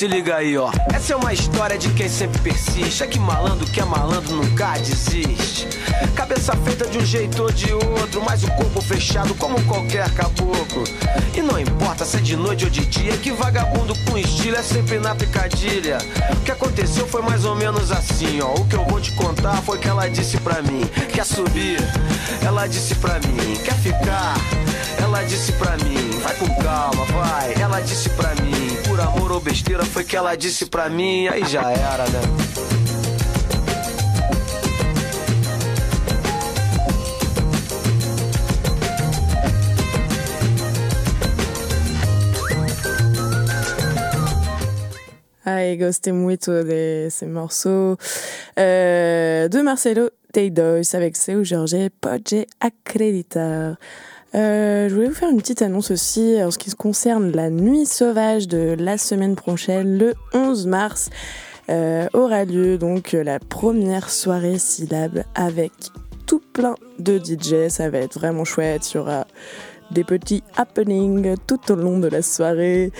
Se 0.00 0.08
liga 0.08 0.36
aí, 0.36 0.56
ó. 0.56 0.70
Essa 0.94 1.12
é 1.12 1.16
uma 1.16 1.30
história 1.30 1.76
de 1.76 1.90
quem 1.90 2.08
sempre 2.08 2.40
persiste. 2.40 3.02
É 3.02 3.06
que 3.06 3.18
malandro 3.18 3.66
que 3.66 3.80
é 3.80 3.84
malandro 3.84 4.34
nunca 4.34 4.70
desiste. 4.78 5.68
Cabeça 6.14 6.56
feita 6.56 6.86
de 6.86 6.96
um 6.96 7.04
jeito 7.04 7.42
ou 7.42 7.52
de 7.52 7.70
outro, 7.70 8.22
mas 8.24 8.42
o 8.42 8.50
corpo 8.52 8.80
fechado 8.80 9.34
como 9.34 9.62
qualquer 9.64 10.10
caboclo. 10.14 10.84
E 11.36 11.42
não 11.42 11.60
importa 11.60 12.06
se 12.06 12.16
é 12.16 12.20
de 12.20 12.34
noite 12.34 12.64
ou 12.64 12.70
de 12.70 12.86
dia, 12.86 13.14
que 13.18 13.30
vagabundo 13.30 13.94
com 14.06 14.16
estilo 14.16 14.56
é 14.56 14.62
sempre 14.62 14.98
na 14.98 15.14
picadilha. 15.14 15.98
O 16.32 16.36
que 16.46 16.50
aconteceu 16.50 17.06
foi 17.06 17.20
mais 17.20 17.44
ou 17.44 17.54
menos 17.54 17.92
assim, 17.92 18.40
ó. 18.40 18.54
O 18.54 18.66
que 18.66 18.76
eu 18.76 18.86
vou 18.86 19.02
te 19.02 19.12
contar 19.12 19.60
foi 19.60 19.76
que 19.76 19.86
ela 19.86 20.08
disse 20.08 20.38
pra 20.38 20.62
mim: 20.62 20.80
quer 21.12 21.26
subir? 21.26 21.78
Ela 22.42 22.66
disse 22.66 22.94
pra 22.94 23.18
mim: 23.18 23.54
quer 23.62 23.74
ficar? 23.74 24.34
Ela 24.98 25.22
disse 25.24 25.52
pra 25.52 25.76
mim: 25.76 26.18
vai 26.22 26.34
com 26.36 26.48
calma, 26.54 27.04
vai. 27.04 27.52
Ela 27.60 27.80
disse 27.80 28.08
pra 28.08 28.34
mim: 28.36 28.69
por 29.00 29.08
amor 29.08 29.32
ou 29.32 29.40
besteira 29.40 29.84
foi 29.84 30.04
que 30.04 30.16
ela 30.16 30.34
disse 30.36 30.66
pra 30.66 30.90
mim, 30.90 31.26
aí 31.28 31.44
já 31.44 31.70
era, 31.70 32.04
né? 32.04 32.20
Ai, 45.44 45.76
gostei 45.78 46.12
muito 46.12 46.62
desse 46.64 47.26
morceau 47.26 47.96
euh, 48.56 49.48
de 49.48 49.62
Marcelo 49.62 50.12
Teidos 50.30 50.94
avec 50.94 51.16
Seu 51.16 51.42
Jorge 51.44 51.90
Pode 52.00 52.46
Acreditar. 52.60 53.78
Euh, 54.34 54.88
je 54.88 54.94
voulais 54.94 55.08
vous 55.08 55.14
faire 55.14 55.30
une 55.30 55.38
petite 55.38 55.62
annonce 55.62 55.90
aussi 55.90 56.36
en 56.42 56.50
ce 56.50 56.58
qui 56.58 56.70
concerne 56.70 57.32
la 57.32 57.50
nuit 57.50 57.86
sauvage 57.86 58.46
de 58.46 58.76
la 58.78 58.96
semaine 58.96 59.34
prochaine, 59.34 59.98
le 59.98 60.14
11 60.34 60.66
mars. 60.66 61.10
Euh, 61.68 62.08
aura 62.14 62.44
lieu 62.44 62.78
donc 62.78 63.12
la 63.12 63.38
première 63.38 64.10
soirée 64.10 64.58
syllabe 64.58 65.22
avec 65.34 65.72
tout 66.26 66.42
plein 66.52 66.74
de 66.98 67.18
DJ. 67.18 67.68
Ça 67.68 67.90
va 67.90 67.98
être 67.98 68.18
vraiment 68.18 68.44
chouette. 68.44 68.92
Il 68.92 68.96
y 68.96 69.00
aura 69.00 69.26
des 69.90 70.04
petits 70.04 70.42
happenings 70.56 71.34
tout 71.46 71.72
au 71.72 71.74
long 71.74 71.98
de 71.98 72.08
la 72.08 72.22
soirée 72.22 72.92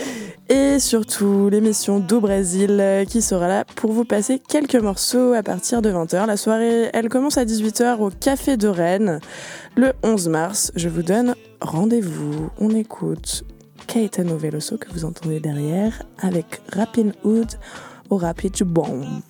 et 0.51 0.81
surtout 0.81 1.49
l'émission 1.49 2.01
do 2.01 2.21
Brasil 2.21 3.07
qui 3.09 3.23
sera 3.23 3.49
là 3.49 3.65
pour 3.77 3.93
vous 3.93 4.05
passer 4.05 4.41
quelques 4.41 4.75
morceaux 4.75 5.33
à 5.33 5.43
partir 5.43 5.81
de 5.81 5.91
20h. 5.91 6.27
La 6.27 6.37
soirée, 6.37 6.91
elle 6.93 7.09
commence 7.09 7.39
à 7.39 7.45
18h 7.45 7.99
au 7.99 8.11
Café 8.11 8.57
de 8.57 8.69
Rennes 8.69 9.21
le 9.77 9.93
11 10.03 10.29
mars. 10.29 10.73
Je 10.75 10.89
vous 10.89 11.03
donne 11.03 11.37
rendez-vous. 11.61 12.51
On 12.59 12.71
écoute 12.71 13.45
Caetano 13.87 14.37
Veloso 14.37 14.77
que 14.77 14.91
vous 14.93 15.05
entendez 15.05 15.39
derrière 15.39 16.03
avec 16.19 16.61
Rappin 16.73 17.13
Hood 17.25 17.49
au 18.11 18.17
Rapid 18.17 18.65
Bomb. 18.65 19.23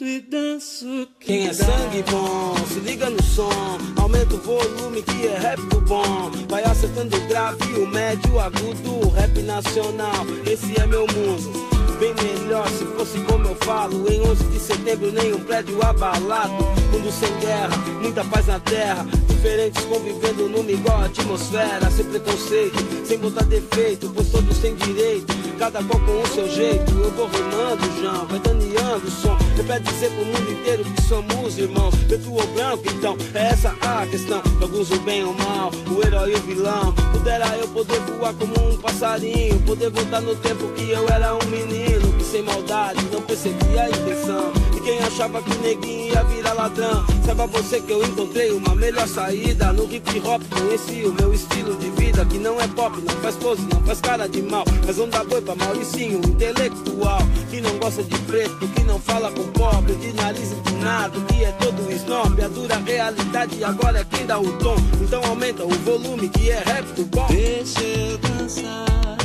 Canto 0.00 0.04
e 0.06 0.20
danço. 0.20 1.08
Quem 1.20 1.48
é 1.48 1.52
sangue 1.52 2.02
bom, 2.10 2.54
se 2.66 2.80
liga 2.80 3.10
no 3.10 3.22
som. 3.22 3.78
Aumenta 4.00 4.34
o 4.34 4.38
volume 4.38 5.02
que 5.02 5.26
é 5.26 5.38
rap 5.38 5.60
do 5.68 5.80
bom. 5.82 6.30
Vai 6.48 6.62
acertando 6.64 7.16
o 7.16 7.20
grave, 7.28 7.64
o 7.74 7.86
médio, 7.86 8.34
o 8.34 8.40
agudo, 8.40 9.06
o 9.06 9.10
rap 9.10 9.40
nacional. 9.42 10.26
Esse 10.46 10.80
é 10.80 10.86
meu 10.86 11.06
mundo. 11.06 11.79
Bem 12.00 12.14
melhor 12.14 12.66
se 12.70 12.86
fosse 12.96 13.18
como 13.26 13.46
eu 13.46 13.54
falo. 13.56 14.10
Em 14.10 14.22
11 14.22 14.44
de 14.44 14.58
setembro, 14.58 15.12
nenhum 15.12 15.38
prédio 15.40 15.84
abalado. 15.84 16.50
Mundo 16.90 17.12
sem 17.12 17.28
guerra, 17.40 17.76
muita 18.00 18.24
paz 18.24 18.46
na 18.46 18.58
terra. 18.58 19.06
Diferentes 19.28 19.84
convivendo 19.84 20.48
numa 20.48 20.72
igual 20.72 21.02
atmosfera. 21.02 21.90
Sem 21.90 22.06
preconceito, 22.06 23.06
sem 23.06 23.18
botar 23.18 23.44
defeito, 23.44 24.10
pois 24.14 24.30
todos 24.30 24.56
têm 24.60 24.74
direito. 24.76 25.26
Cada 25.58 25.82
qual 25.84 26.00
com 26.00 26.22
o 26.22 26.26
seu 26.28 26.48
jeito. 26.48 26.90
Eu 26.90 27.10
vou 27.10 27.26
rimando, 27.26 28.00
João, 28.00 28.26
vai 28.28 28.38
daneando 28.38 29.06
o 29.06 29.10
som. 29.10 29.36
Eu 29.58 29.64
quero 29.64 29.84
dizer 29.84 30.10
pro 30.10 30.24
mundo 30.24 30.52
inteiro 30.52 30.84
que 30.84 31.02
somos 31.02 31.58
irmãos. 31.58 31.94
Preto 32.06 32.32
ou 32.32 32.46
branco, 32.54 32.82
então, 32.96 33.14
é 33.34 33.48
essa 33.48 33.76
a 33.82 34.06
questão. 34.06 34.42
Alguns 34.62 34.90
o 34.90 34.98
bem 35.00 35.22
ou 35.22 35.34
mal, 35.34 35.70
o 35.94 36.06
herói 36.06 36.32
e 36.32 36.36
o 36.36 36.40
vilão. 36.40 36.94
Pudera 37.12 37.58
eu 37.58 37.68
poder 37.68 38.00
voar 38.00 38.32
como 38.32 38.54
um 38.70 38.78
passarinho. 38.78 39.60
Poder 39.66 39.90
voltar 39.90 40.22
no 40.22 40.34
tempo 40.36 40.66
que 40.68 40.90
eu 40.90 41.06
era 41.10 41.34
um 41.34 41.46
menino. 41.50 41.89
Sem 42.30 42.42
maldade 42.42 43.04
não 43.12 43.20
percebia 43.22 43.82
a 43.82 43.88
intenção. 43.88 44.52
E 44.76 44.80
quem 44.82 45.00
achava 45.00 45.42
que 45.42 45.52
neguinho 45.58 46.14
ia 46.14 46.22
virar 46.22 46.52
ladrão. 46.52 47.04
Saiba 47.26 47.44
você 47.48 47.80
que 47.80 47.90
eu 47.92 48.04
encontrei 48.04 48.52
uma 48.52 48.72
melhor 48.76 49.08
saída. 49.08 49.72
No 49.72 49.92
hip 49.92 50.22
hop 50.24 50.40
conheci 50.48 51.02
o 51.04 51.12
meu 51.12 51.34
estilo 51.34 51.74
de 51.76 51.90
vida. 51.90 52.24
Que 52.24 52.38
não 52.38 52.60
é 52.60 52.68
pop, 52.68 52.96
não 53.00 53.16
faz 53.16 53.34
pose, 53.34 53.62
não 53.62 53.82
faz 53.82 54.00
cara 54.00 54.28
de 54.28 54.42
mal. 54.42 54.64
Mas 54.86 54.96
não 54.98 55.08
dá 55.08 55.24
boi 55.24 55.40
pra 55.40 55.56
Mauricinho, 55.56 56.18
intelectual. 56.18 57.18
Que 57.50 57.60
não 57.60 57.76
gosta 57.78 58.04
de 58.04 58.16
preto, 58.20 58.68
que 58.76 58.84
não 58.84 59.00
fala 59.00 59.32
com 59.32 59.48
pobre. 59.48 59.96
De 59.96 60.12
nariz 60.12 60.52
empinado, 60.52 61.20
que 61.22 61.42
é 61.42 61.50
todo 61.50 61.90
snob. 61.90 62.40
A 62.40 62.46
dura 62.46 62.76
realidade 62.76 63.64
agora 63.64 63.98
é 63.98 64.04
quem 64.04 64.24
dá 64.24 64.38
o 64.38 64.52
tom. 64.58 64.76
Então 65.02 65.20
aumenta 65.24 65.64
o 65.64 65.70
volume 65.70 66.28
que 66.28 66.52
é 66.52 66.62
rap 66.64 66.84
do 66.94 67.06
bom. 67.06 67.26
Deixa 67.26 67.82
eu 67.82 68.18
dançar 68.18 69.16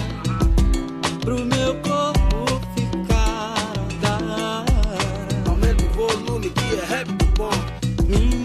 pro 1.22 1.46
meu 1.46 1.76
corpo 1.82 2.15
volume 6.76 6.78
que 6.78 6.80
é 6.80 6.86
rap 6.86 7.08
do 7.08 7.26
bom. 7.38 8.45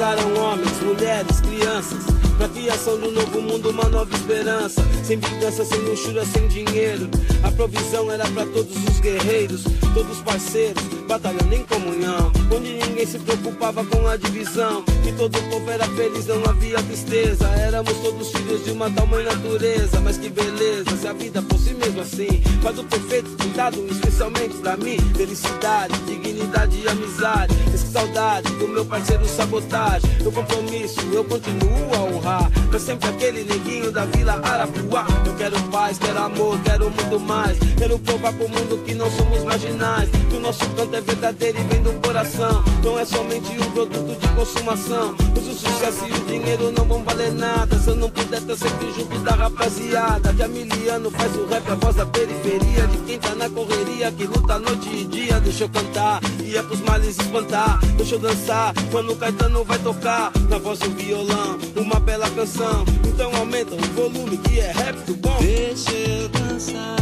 Chegaram 0.00 0.34
homens, 0.42 0.80
mulheres, 0.80 1.40
crianças. 1.42 2.06
Pra 2.38 2.48
criação 2.48 2.94
um 2.94 3.10
novo 3.10 3.42
mundo, 3.42 3.68
uma 3.68 3.86
nova 3.86 4.10
esperança. 4.14 4.82
Sem 5.04 5.18
vingança, 5.18 5.62
sem 5.62 5.78
luxúria, 5.78 6.24
sem 6.24 6.48
dinheiro. 6.48 7.06
A 7.42 7.50
provisão 7.52 8.10
era 8.10 8.26
pra 8.28 8.46
todos 8.46 8.74
os 8.74 8.98
guerreiros, 9.00 9.62
todos 9.92 10.22
parceiros, 10.22 10.82
batalhando 11.10 11.52
em 11.52 11.64
comunhão. 11.64 12.30
Onde 12.54 12.74
ninguém 12.74 13.04
se 13.04 13.18
preocupava 13.18 13.84
com 13.84 14.06
a 14.06 14.16
divisão. 14.16 14.84
E 15.04 15.12
todo 15.12 15.36
o 15.36 15.42
povo 15.50 15.68
era 15.68 15.84
feliz, 15.88 16.26
não 16.26 16.44
havia 16.44 16.80
tristeza. 16.84 17.48
Éramos 17.48 17.92
todos 17.94 18.30
filhos 18.30 18.64
de 18.64 18.70
uma 18.70 18.88
tal 18.90 19.08
mãe 19.08 19.24
natureza. 19.24 20.00
Mas 20.00 20.16
que 20.16 20.28
beleza, 20.28 20.96
se 20.96 21.08
a 21.08 21.12
vida 21.12 21.42
fosse 21.50 21.74
mesmo 21.74 22.00
assim. 22.00 22.40
Quadro 22.62 22.84
perfeito, 22.84 23.28
pintado 23.30 23.84
especialmente 23.90 24.54
pra 24.58 24.76
mim. 24.76 24.98
Felicidade, 25.16 25.98
dignidade 26.06 26.80
e 26.80 26.88
amizade. 26.88 27.54
Esse 27.74 27.90
saudade 27.90 28.48
do 28.54 28.68
meu 28.68 28.84
parceiro 28.84 29.26
sabotagem. 29.26 30.08
Meu 30.22 30.30
compromisso, 30.30 31.00
eu 31.12 31.24
continuo 31.24 31.94
a 31.94 31.98
honrar. 32.02 32.50
Pra 32.70 32.78
sempre 32.78 33.08
aquele 33.08 33.42
neguinho 33.42 33.90
da 33.90 34.04
vila 34.04 34.34
Arapuá. 34.34 35.06
Eu 35.26 35.34
quero 35.34 35.60
paz, 35.72 35.98
quero 35.98 36.18
amor, 36.20 36.56
quero 36.62 36.88
muito 36.88 37.18
mais. 37.18 37.58
Quero 37.76 37.98
provar 37.98 38.32
pro 38.32 38.48
mundo 38.48 38.84
que 38.84 38.94
não 38.94 39.10
somos 39.10 39.42
marginais. 39.42 40.08
Que 40.28 40.36
o 40.36 40.40
nosso 40.40 40.64
canto 40.70 40.94
é 40.94 40.99
verdadeiro 41.02 41.58
e 41.58 41.62
vem 41.64 41.82
do 41.82 41.92
coração. 42.00 42.62
Não 42.84 42.98
é 42.98 43.04
somente 43.04 43.50
um 43.52 43.70
produto 43.72 44.18
de 44.18 44.28
consumação. 44.28 45.14
Pois 45.34 45.46
o 45.46 45.54
sucesso 45.54 46.06
e 46.06 46.12
o 46.12 46.24
dinheiro 46.26 46.72
não 46.72 46.84
vão 46.84 47.02
valer 47.02 47.32
nada. 47.32 47.78
Se 47.78 47.88
eu 47.88 47.96
não 47.96 48.10
puder 48.10 48.40
estar 48.40 48.56
sempre 48.56 48.92
junto 48.92 49.18
da 49.20 49.32
rapaziada. 49.32 50.32
Que 50.32 50.42
a 50.42 50.48
miliano 50.48 51.10
faz 51.10 51.36
o 51.36 51.46
rap, 51.46 51.70
a 51.70 51.74
voz 51.74 51.96
da 51.96 52.06
periferia. 52.06 52.86
De 52.86 52.98
quem 52.98 53.18
tá 53.18 53.34
na 53.34 53.48
correria, 53.48 54.12
que 54.12 54.24
luta 54.24 54.58
noite 54.58 54.88
e 54.88 55.04
dia. 55.04 55.40
Deixa 55.40 55.64
eu 55.64 55.68
cantar, 55.68 56.20
e 56.44 56.56
é 56.56 56.62
pros 56.62 56.80
males 56.80 57.18
espantar. 57.18 57.78
Deixa 57.96 58.14
eu 58.14 58.18
dançar, 58.18 58.72
quando 58.90 59.12
o 59.12 59.16
Caetano 59.16 59.64
vai 59.64 59.78
tocar. 59.78 60.32
Na 60.48 60.58
voz 60.58 60.78
do 60.78 60.90
violão, 60.90 61.58
uma 61.76 62.00
bela 62.00 62.28
canção. 62.30 62.84
Então 63.06 63.34
aumenta 63.36 63.74
o 63.74 63.80
volume 63.94 64.36
que 64.38 64.60
é 64.60 64.72
rap 64.72 64.96
do 65.06 65.14
bom. 65.16 65.38
Deixa 65.40 65.92
eu 65.92 66.28
dançar 66.28 66.96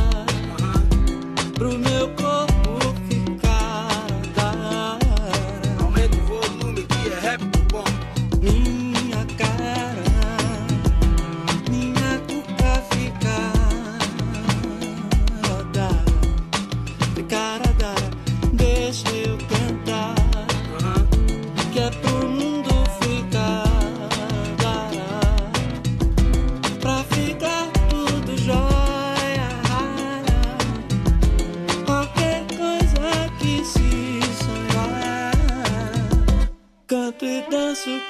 pro 1.54 1.76
meu 1.76 2.08
corpo 2.10 2.47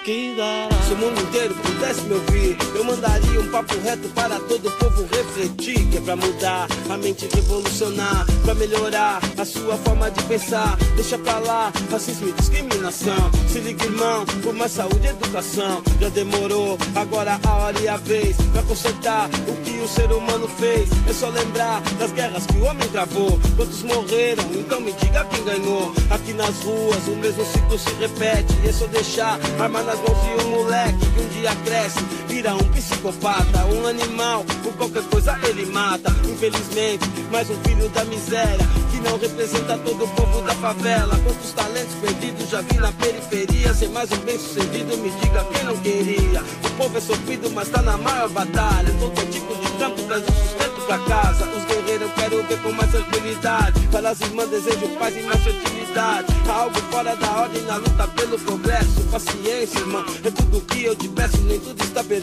danço 0.08 0.14
que 0.14 0.34
dará. 0.34 0.77
Se 0.88 0.94
o 0.94 0.96
mundo 0.96 1.20
inteiro 1.20 1.54
pudesse 1.56 2.00
me 2.04 2.14
ouvir, 2.14 2.56
eu 2.74 2.82
mandaria 2.82 3.38
um 3.38 3.50
papo 3.50 3.78
reto 3.84 4.08
para 4.14 4.40
todo 4.40 4.68
o 4.68 4.72
povo 4.72 5.06
refletir. 5.14 5.86
Que 5.90 5.98
é 5.98 6.00
pra 6.00 6.16
mudar 6.16 6.66
a 6.88 6.96
mente, 6.96 7.28
revolucionar, 7.34 8.24
pra 8.42 8.54
melhorar 8.54 9.20
a 9.36 9.44
sua 9.44 9.76
forma 9.76 10.10
de 10.10 10.22
pensar. 10.22 10.78
Deixa 10.96 11.18
pra 11.18 11.40
lá 11.40 11.70
racismo 11.90 12.30
e 12.30 12.32
discriminação. 12.32 13.30
Se 13.52 13.58
liga, 13.60 13.84
irmão, 13.84 14.24
por 14.42 14.54
mais 14.54 14.72
saúde 14.72 15.06
e 15.06 15.10
educação. 15.10 15.82
Já 16.00 16.08
demorou, 16.08 16.78
agora 16.94 17.38
a 17.46 17.54
hora 17.54 17.78
e 17.80 17.86
a 17.86 17.98
vez 17.98 18.34
pra 18.52 18.62
consertar 18.62 19.28
o 19.46 19.56
que 19.62 19.78
o 19.80 19.88
ser 19.88 20.10
humano 20.10 20.48
fez. 20.58 20.88
É 21.06 21.12
só 21.12 21.28
lembrar 21.28 21.82
das 21.98 22.12
guerras 22.12 22.46
que 22.46 22.56
o 22.56 22.64
homem 22.64 22.88
travou. 22.88 23.38
Quantos 23.56 23.82
morreram? 23.82 24.44
Então 24.54 24.80
me 24.80 24.92
diga 24.92 25.22
quem 25.26 25.44
ganhou. 25.44 25.92
Aqui 26.08 26.32
nas 26.32 26.62
ruas 26.62 27.06
o 27.08 27.16
mesmo 27.16 27.44
ciclo 27.44 27.78
se 27.78 27.92
repete. 28.00 28.56
É 28.66 28.72
só 28.72 28.86
deixar 28.86 29.38
arma 29.60 29.82
nas 29.82 29.98
mãos 29.98 30.22
de 30.22 30.46
um 30.46 30.50
moleque 30.50 30.77
que 30.86 31.20
um 31.20 31.28
dia 31.28 31.54
cresce, 31.64 31.98
vira 32.28 32.54
um 32.54 32.72
psicopata, 32.72 33.64
um 33.66 33.86
animal. 33.86 34.44
Por 34.62 34.72
qualquer 34.74 35.02
coisa 35.04 35.38
ele 35.44 35.66
mata. 35.66 36.14
Infelizmente, 36.24 37.04
mais 37.32 37.48
um 37.50 37.56
filho 37.64 37.88
da 37.88 38.04
miséria 38.04 38.66
que 38.90 38.98
não 39.00 39.18
representa 39.18 39.78
todo 39.78 40.04
o 40.04 40.08
povo 40.08 40.42
da 40.42 40.54
favela. 40.54 41.18
Quantos 41.24 41.52
talentos 41.52 41.94
perdidos 41.96 42.48
já 42.48 42.60
vi 42.60 42.78
na 42.78 42.92
periferia. 42.92 43.74
Ser 43.74 43.88
mais 43.88 44.10
um 44.12 44.18
bem 44.18 44.38
sucedido, 44.38 44.96
me 44.98 45.10
diga 45.10 45.44
quem 45.44 45.64
não 45.64 45.76
queria. 45.78 46.42
O 46.64 46.70
povo 46.76 46.96
é 46.96 47.00
sofrido, 47.00 47.50
mas 47.50 47.68
tá 47.68 47.82
na 47.82 47.96
maior 47.96 48.28
batalha. 48.28 48.94
Todo 49.00 49.30
tipo 49.30 49.54
de 49.54 49.70
trampo 49.78 50.02
traz 50.02 50.22
o 50.22 50.32
sustento 50.32 50.86
pra 50.86 50.98
casa. 50.98 51.44
Os 51.44 51.64
guerreiros 51.64 52.08
eu 52.08 52.10
quero 52.10 52.42
ver 52.44 52.62
com 52.62 52.72
mais 52.72 52.90
tranquilidade. 52.90 53.88
Para 53.88 54.10
as 54.10 54.20
irmãs 54.20 54.48
desejo 54.48 54.88
paz 54.98 55.16
e 55.16 55.22
mais 55.22 55.42
fertilidade. 55.42 56.26
Há 56.48 56.52
algo 56.52 56.80
fora 56.90 57.16
da 57.16 57.40
ordem 57.40 57.62
na 57.62 57.76
luta 57.76 58.08
pelo 58.08 58.38
progresso. 58.38 59.02
Paciência, 59.10 59.78
irmão, 59.78 60.04
é 60.24 60.30
tudo 60.30 60.60
que 60.62 60.84
eu 60.84 60.94
te 60.96 61.08
peço. 61.08 61.38
Nem 61.42 61.58
tudo 61.60 61.82
está 61.82 62.02
perdido, 62.04 62.17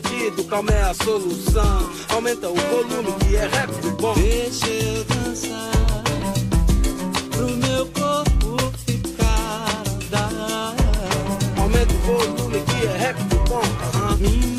calma 0.56 0.72
é 0.72 0.84
a 0.84 0.94
solução. 0.94 1.90
Aumenta 2.10 2.50
o 2.50 2.56
volume 2.56 3.12
que 3.20 3.36
é 3.36 3.48
rap 3.48 3.70
do 3.82 3.92
bom. 3.92 4.14
Deixa 4.14 4.68
eu 4.68 5.04
dançar 5.04 5.72
pro 7.32 7.50
meu 7.50 7.86
corpo 7.88 8.72
ficar 8.86 9.66
a 9.68 10.10
dar. 10.10 10.76
Aumenta 11.62 11.94
o 11.94 11.98
volume 11.98 12.62
que 12.62 12.88
é 12.88 12.98
rap 12.98 13.18
do 13.24 13.36
bom. 13.50 13.62
Aham. 13.96 14.55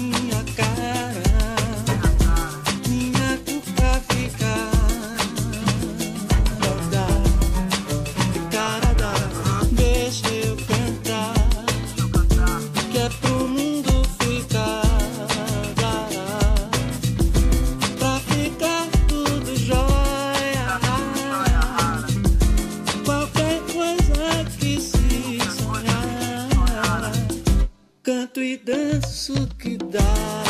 danço 28.58 29.48
que 29.58 29.76
dá. 29.76 30.45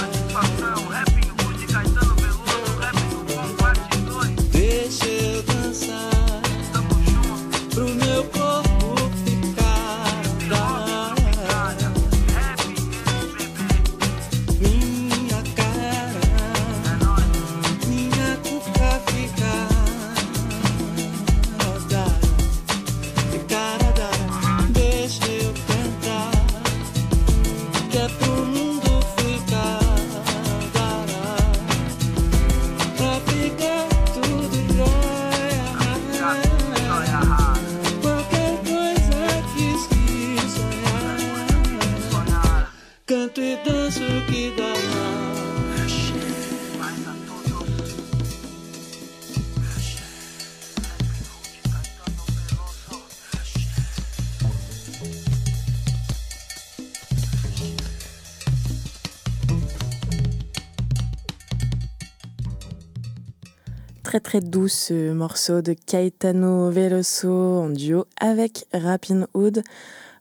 Très 64.37 64.41
doux 64.41 64.69
ce 64.69 65.13
morceau 65.13 65.63
de 65.63 65.73
Caetano 65.73 66.71
Veloso 66.71 67.63
en 67.63 67.71
duo 67.71 68.05
avec 68.21 68.67
Rapin 68.75 69.27
Hood. 69.33 69.63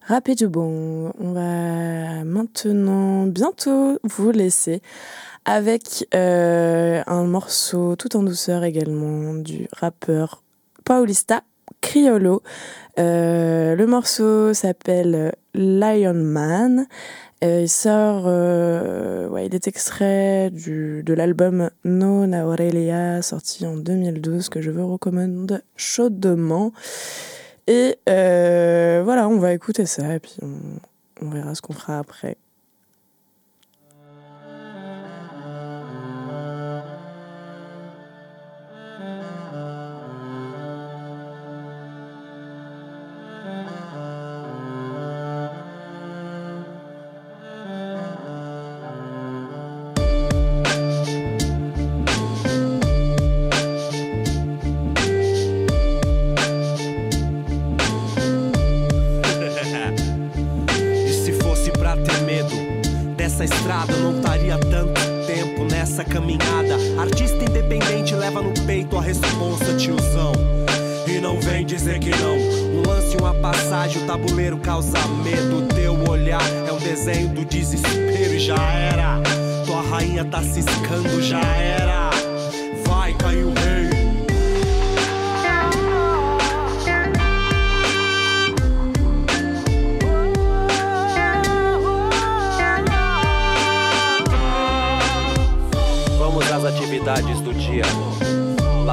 Rapid 0.08 0.38
du 0.38 0.48
bon, 0.48 1.12
on 1.20 1.32
va 1.34 2.24
maintenant 2.24 3.26
bientôt 3.26 4.00
vous 4.04 4.32
laisser 4.32 4.82
avec 5.44 6.08
euh, 6.14 7.04
un 7.08 7.24
morceau 7.26 7.98
tout 7.98 8.16
en 8.16 8.24
douceur 8.24 8.64
également 8.64 9.34
du 9.34 9.68
rappeur 9.74 10.44
Paulista 10.86 11.42
Criollo. 11.82 12.42
Euh, 12.98 13.76
le 13.76 13.86
morceau 13.86 14.54
s'appelle 14.54 15.34
Lion 15.54 16.14
Man. 16.14 16.88
Il 17.48 17.70
sort, 17.70 18.24
euh, 18.26 19.28
ouais, 19.30 19.46
il 19.46 19.54
est 19.54 19.68
extrait 19.68 20.50
du, 20.50 21.04
de 21.04 21.14
l'album 21.14 21.70
Non 21.84 22.34
Aurelia, 22.34 23.22
sorti 23.22 23.68
en 23.68 23.76
2012, 23.78 24.50
que 24.50 24.62
je 24.62 24.72
vous 24.72 24.92
recommande 24.92 25.62
chaudement. 25.76 26.74
Et 27.68 27.98
euh, 28.10 29.02
voilà, 29.04 29.28
on 29.28 29.38
va 29.38 29.54
écouter 29.54 29.86
ça 29.86 30.16
et 30.16 30.20
puis 30.20 30.38
on 31.22 31.30
verra 31.30 31.54
ce 31.54 31.62
qu'on 31.62 31.74
fera 31.74 32.00
après. 32.00 32.38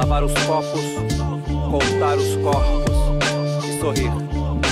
Lavar 0.03 0.25
os 0.25 0.33
copos, 0.43 0.81
contar 1.71 2.17
os 2.17 2.35
corpos 2.43 3.65
e 3.65 3.79
sorrir 3.79 4.11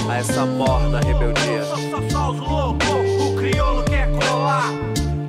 a 0.09 0.17
essa 0.17 0.45
morna 0.45 0.99
rebeldia. 0.99 1.63
Só, 1.63 2.09
só 2.09 2.31
os 2.31 2.39
loucos, 2.39 3.21
o 3.21 3.37
crioulo 3.37 3.81
quer 3.85 4.09
colar 4.11 4.73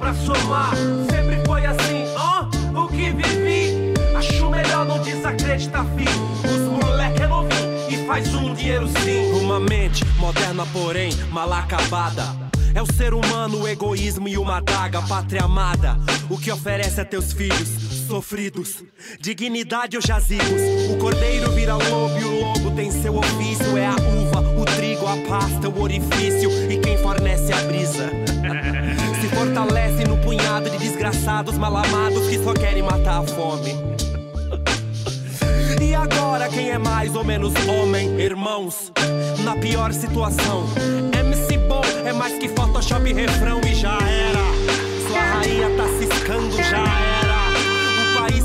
pra 0.00 0.12
somar. 0.12 0.74
Sempre 1.08 1.40
foi 1.46 1.64
assim, 1.64 2.04
ó, 2.16 2.46
o 2.80 2.88
que 2.88 3.12
vivi. 3.12 3.94
Acho 4.16 4.50
melhor 4.50 4.84
não 4.86 5.00
desacreditar, 5.02 5.86
filho. 5.96 6.52
Os 6.52 6.84
moleque 6.84 7.22
é 7.22 7.26
novinho 7.28 7.88
e 7.88 8.04
faz 8.04 8.34
um 8.34 8.54
dinheiro 8.54 8.88
sim. 9.04 9.30
Uma 9.40 9.60
mente 9.60 10.04
moderna, 10.18 10.66
porém 10.72 11.12
mal 11.30 11.52
acabada. 11.52 12.24
É 12.74 12.82
o 12.82 12.92
ser 12.92 13.14
humano, 13.14 13.62
o 13.62 13.68
egoísmo 13.68 14.26
e 14.26 14.36
uma 14.36 14.58
daga, 14.60 15.00
pátria 15.02 15.44
amada. 15.44 15.96
O 16.28 16.36
que 16.36 16.50
oferece 16.50 17.00
a 17.00 17.04
teus 17.04 17.32
filhos 17.32 17.91
sofridos. 18.12 18.84
Dignidade 19.18 19.96
ou 19.96 20.02
jazigos. 20.02 20.60
O 20.90 20.98
cordeiro 20.98 21.50
vira 21.52 21.76
lobo 21.76 22.18
e 22.18 22.24
o 22.24 22.40
lobo 22.40 22.70
tem 22.72 22.90
seu 22.90 23.16
ofício. 23.16 23.74
É 23.74 23.86
a 23.86 23.94
uva, 23.94 24.40
o 24.60 24.64
trigo, 24.66 25.06
a 25.06 25.16
pasta, 25.26 25.70
o 25.70 25.80
orifício. 25.80 26.50
E 26.70 26.76
quem 26.76 26.98
fornece 26.98 27.50
a 27.54 27.62
brisa. 27.62 28.10
Se 29.18 29.28
fortalece 29.28 30.04
no 30.04 30.18
punhado 30.18 30.68
de 30.68 30.76
desgraçados 30.76 31.56
mal 31.56 31.74
amados 31.74 32.28
que 32.28 32.38
só 32.38 32.52
querem 32.52 32.82
matar 32.82 33.20
a 33.20 33.26
fome. 33.26 33.74
E 35.80 35.94
agora 35.94 36.50
quem 36.50 36.68
é 36.68 36.76
mais 36.76 37.16
ou 37.16 37.24
menos 37.24 37.54
homem, 37.66 38.20
irmãos? 38.20 38.92
Na 39.42 39.56
pior 39.56 39.90
situação, 39.90 40.66
MC 41.18 41.56
bom 41.66 41.82
é 42.04 42.12
mais 42.12 42.38
que 42.38 42.48
Photoshop 42.50 43.10
refrão 43.10 43.58
e 43.66 43.74
já 43.74 43.96
era. 44.06 45.08
Sua 45.08 45.18
rainha 45.18 45.70
tá 45.78 45.88
ciscando, 45.98 46.56
já 46.58 46.76
era. 46.76 47.11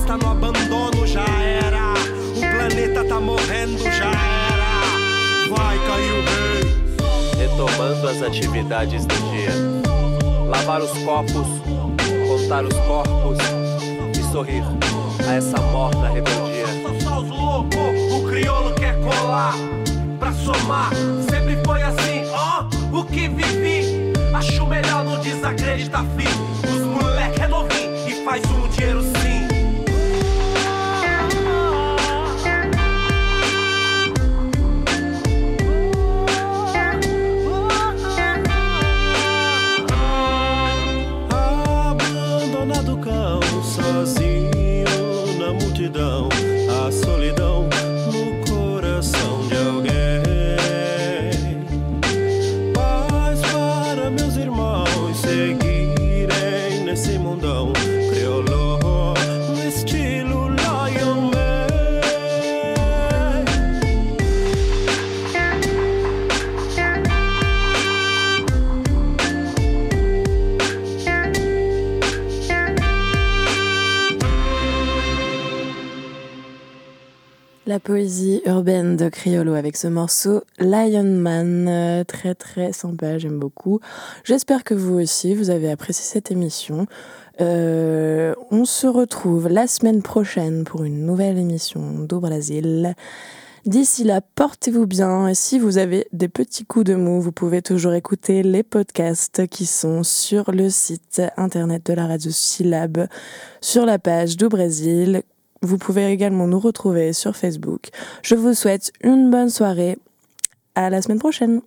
O 0.08 0.10
país 0.10 0.14
tá 0.14 0.18
no 0.18 0.32
abandono, 0.32 1.06
já 1.06 1.26
era. 1.42 1.94
O 2.34 2.40
planeta 2.40 3.04
tá 3.04 3.20
morrendo, 3.20 3.78
já 3.78 4.06
era. 4.06 5.50
Vai 5.50 5.78
cair 5.86 6.12
o 6.14 6.24
rei. 6.24 7.48
Retomando 7.50 8.08
as 8.08 8.22
atividades 8.22 9.06
do 9.06 9.16
dia. 9.32 9.52
Lavar 10.48 10.82
os 10.82 10.92
copos, 11.00 11.48
contar 12.26 12.64
os 12.64 12.74
corpos 12.88 13.38
e 14.18 14.32
sorrir 14.32 14.64
a 15.28 15.34
essa 15.34 15.60
morna 15.60 16.08
rebeldia. 16.08 16.68
Só, 16.82 17.10
só 17.10 17.20
os 17.20 17.30
loucos, 17.30 18.14
o 18.14 18.30
crioulo 18.30 18.74
quer 18.76 18.96
colar 19.02 19.56
pra 20.20 20.32
somar. 20.32 20.90
Sempre 21.30 21.62
foi 21.66 21.82
assim, 21.82 22.24
ó, 22.32 22.64
o 22.98 23.04
que 23.04 23.28
vivi. 23.28 24.14
Acho 24.34 24.66
melhor 24.68 25.04
não 25.04 25.20
desacreditar, 25.20 26.06
filho. 26.16 26.74
Os 26.74 26.82
moleque 26.86 27.42
é 27.42 27.48
novinho 27.50 28.08
e 28.08 28.24
faz 28.24 28.42
um 28.46 28.70
dinheiro 28.70 29.17
Criollo 79.10 79.54
avec 79.54 79.78
ce 79.78 79.88
morceau 79.88 80.42
Lion 80.60 81.04
Man, 81.04 81.68
euh, 81.68 82.04
très 82.04 82.36
très 82.36 82.74
sympa, 82.74 83.18
j'aime 83.18 83.40
beaucoup. 83.40 83.80
J'espère 84.24 84.64
que 84.64 84.74
vous 84.74 85.00
aussi, 85.00 85.36
vous 85.36 85.50
avez 85.50 85.72
apprécié 85.72 86.04
cette 86.04 86.32
émission. 86.32 86.88
Euh, 87.40 88.34
on 88.52 88.66
se 88.66 88.88
retrouve 88.88 89.48
la 89.48 89.68
semaine 89.68 90.02
prochaine 90.02 90.64
pour 90.64 90.84
une 90.84 91.06
nouvelle 91.06 91.38
émission 91.38 92.00
d'Au 92.00 92.20
Brasil. 92.20 92.96
D'ici 93.66 94.06
là, 94.06 94.22
portez-vous 94.22 94.88
bien 94.88 95.28
et 95.28 95.36
si 95.36 95.60
vous 95.60 95.78
avez 95.78 96.08
des 96.14 96.30
petits 96.30 96.66
coups 96.66 96.86
de 96.86 96.96
mou, 96.96 97.20
vous 97.20 97.34
pouvez 97.34 97.62
toujours 97.62 97.94
écouter 97.94 98.42
les 98.42 98.64
podcasts 98.64 99.46
qui 99.48 99.66
sont 99.66 100.04
sur 100.04 100.52
le 100.52 100.70
site 100.70 101.22
internet 101.36 101.86
de 101.86 101.94
la 101.94 102.08
radio 102.08 102.32
Syllab, 102.32 103.08
sur 103.60 103.86
la 103.86 104.00
page 104.00 104.38
d'Au 104.38 104.48
Brésil. 104.48 105.22
Vous 105.62 105.78
pouvez 105.78 106.12
également 106.12 106.48
nous 106.48 106.60
retrouver 106.60 107.14
sur 107.14 107.36
Facebook. 107.36 107.90
Je 108.22 108.36
vous 108.36 108.54
souhaite 108.54 108.92
une 109.02 109.30
bonne 109.30 109.50
soirée. 109.50 109.98
À 110.76 110.90
la 110.90 111.02
semaine 111.02 111.20
prochaine. 111.20 111.62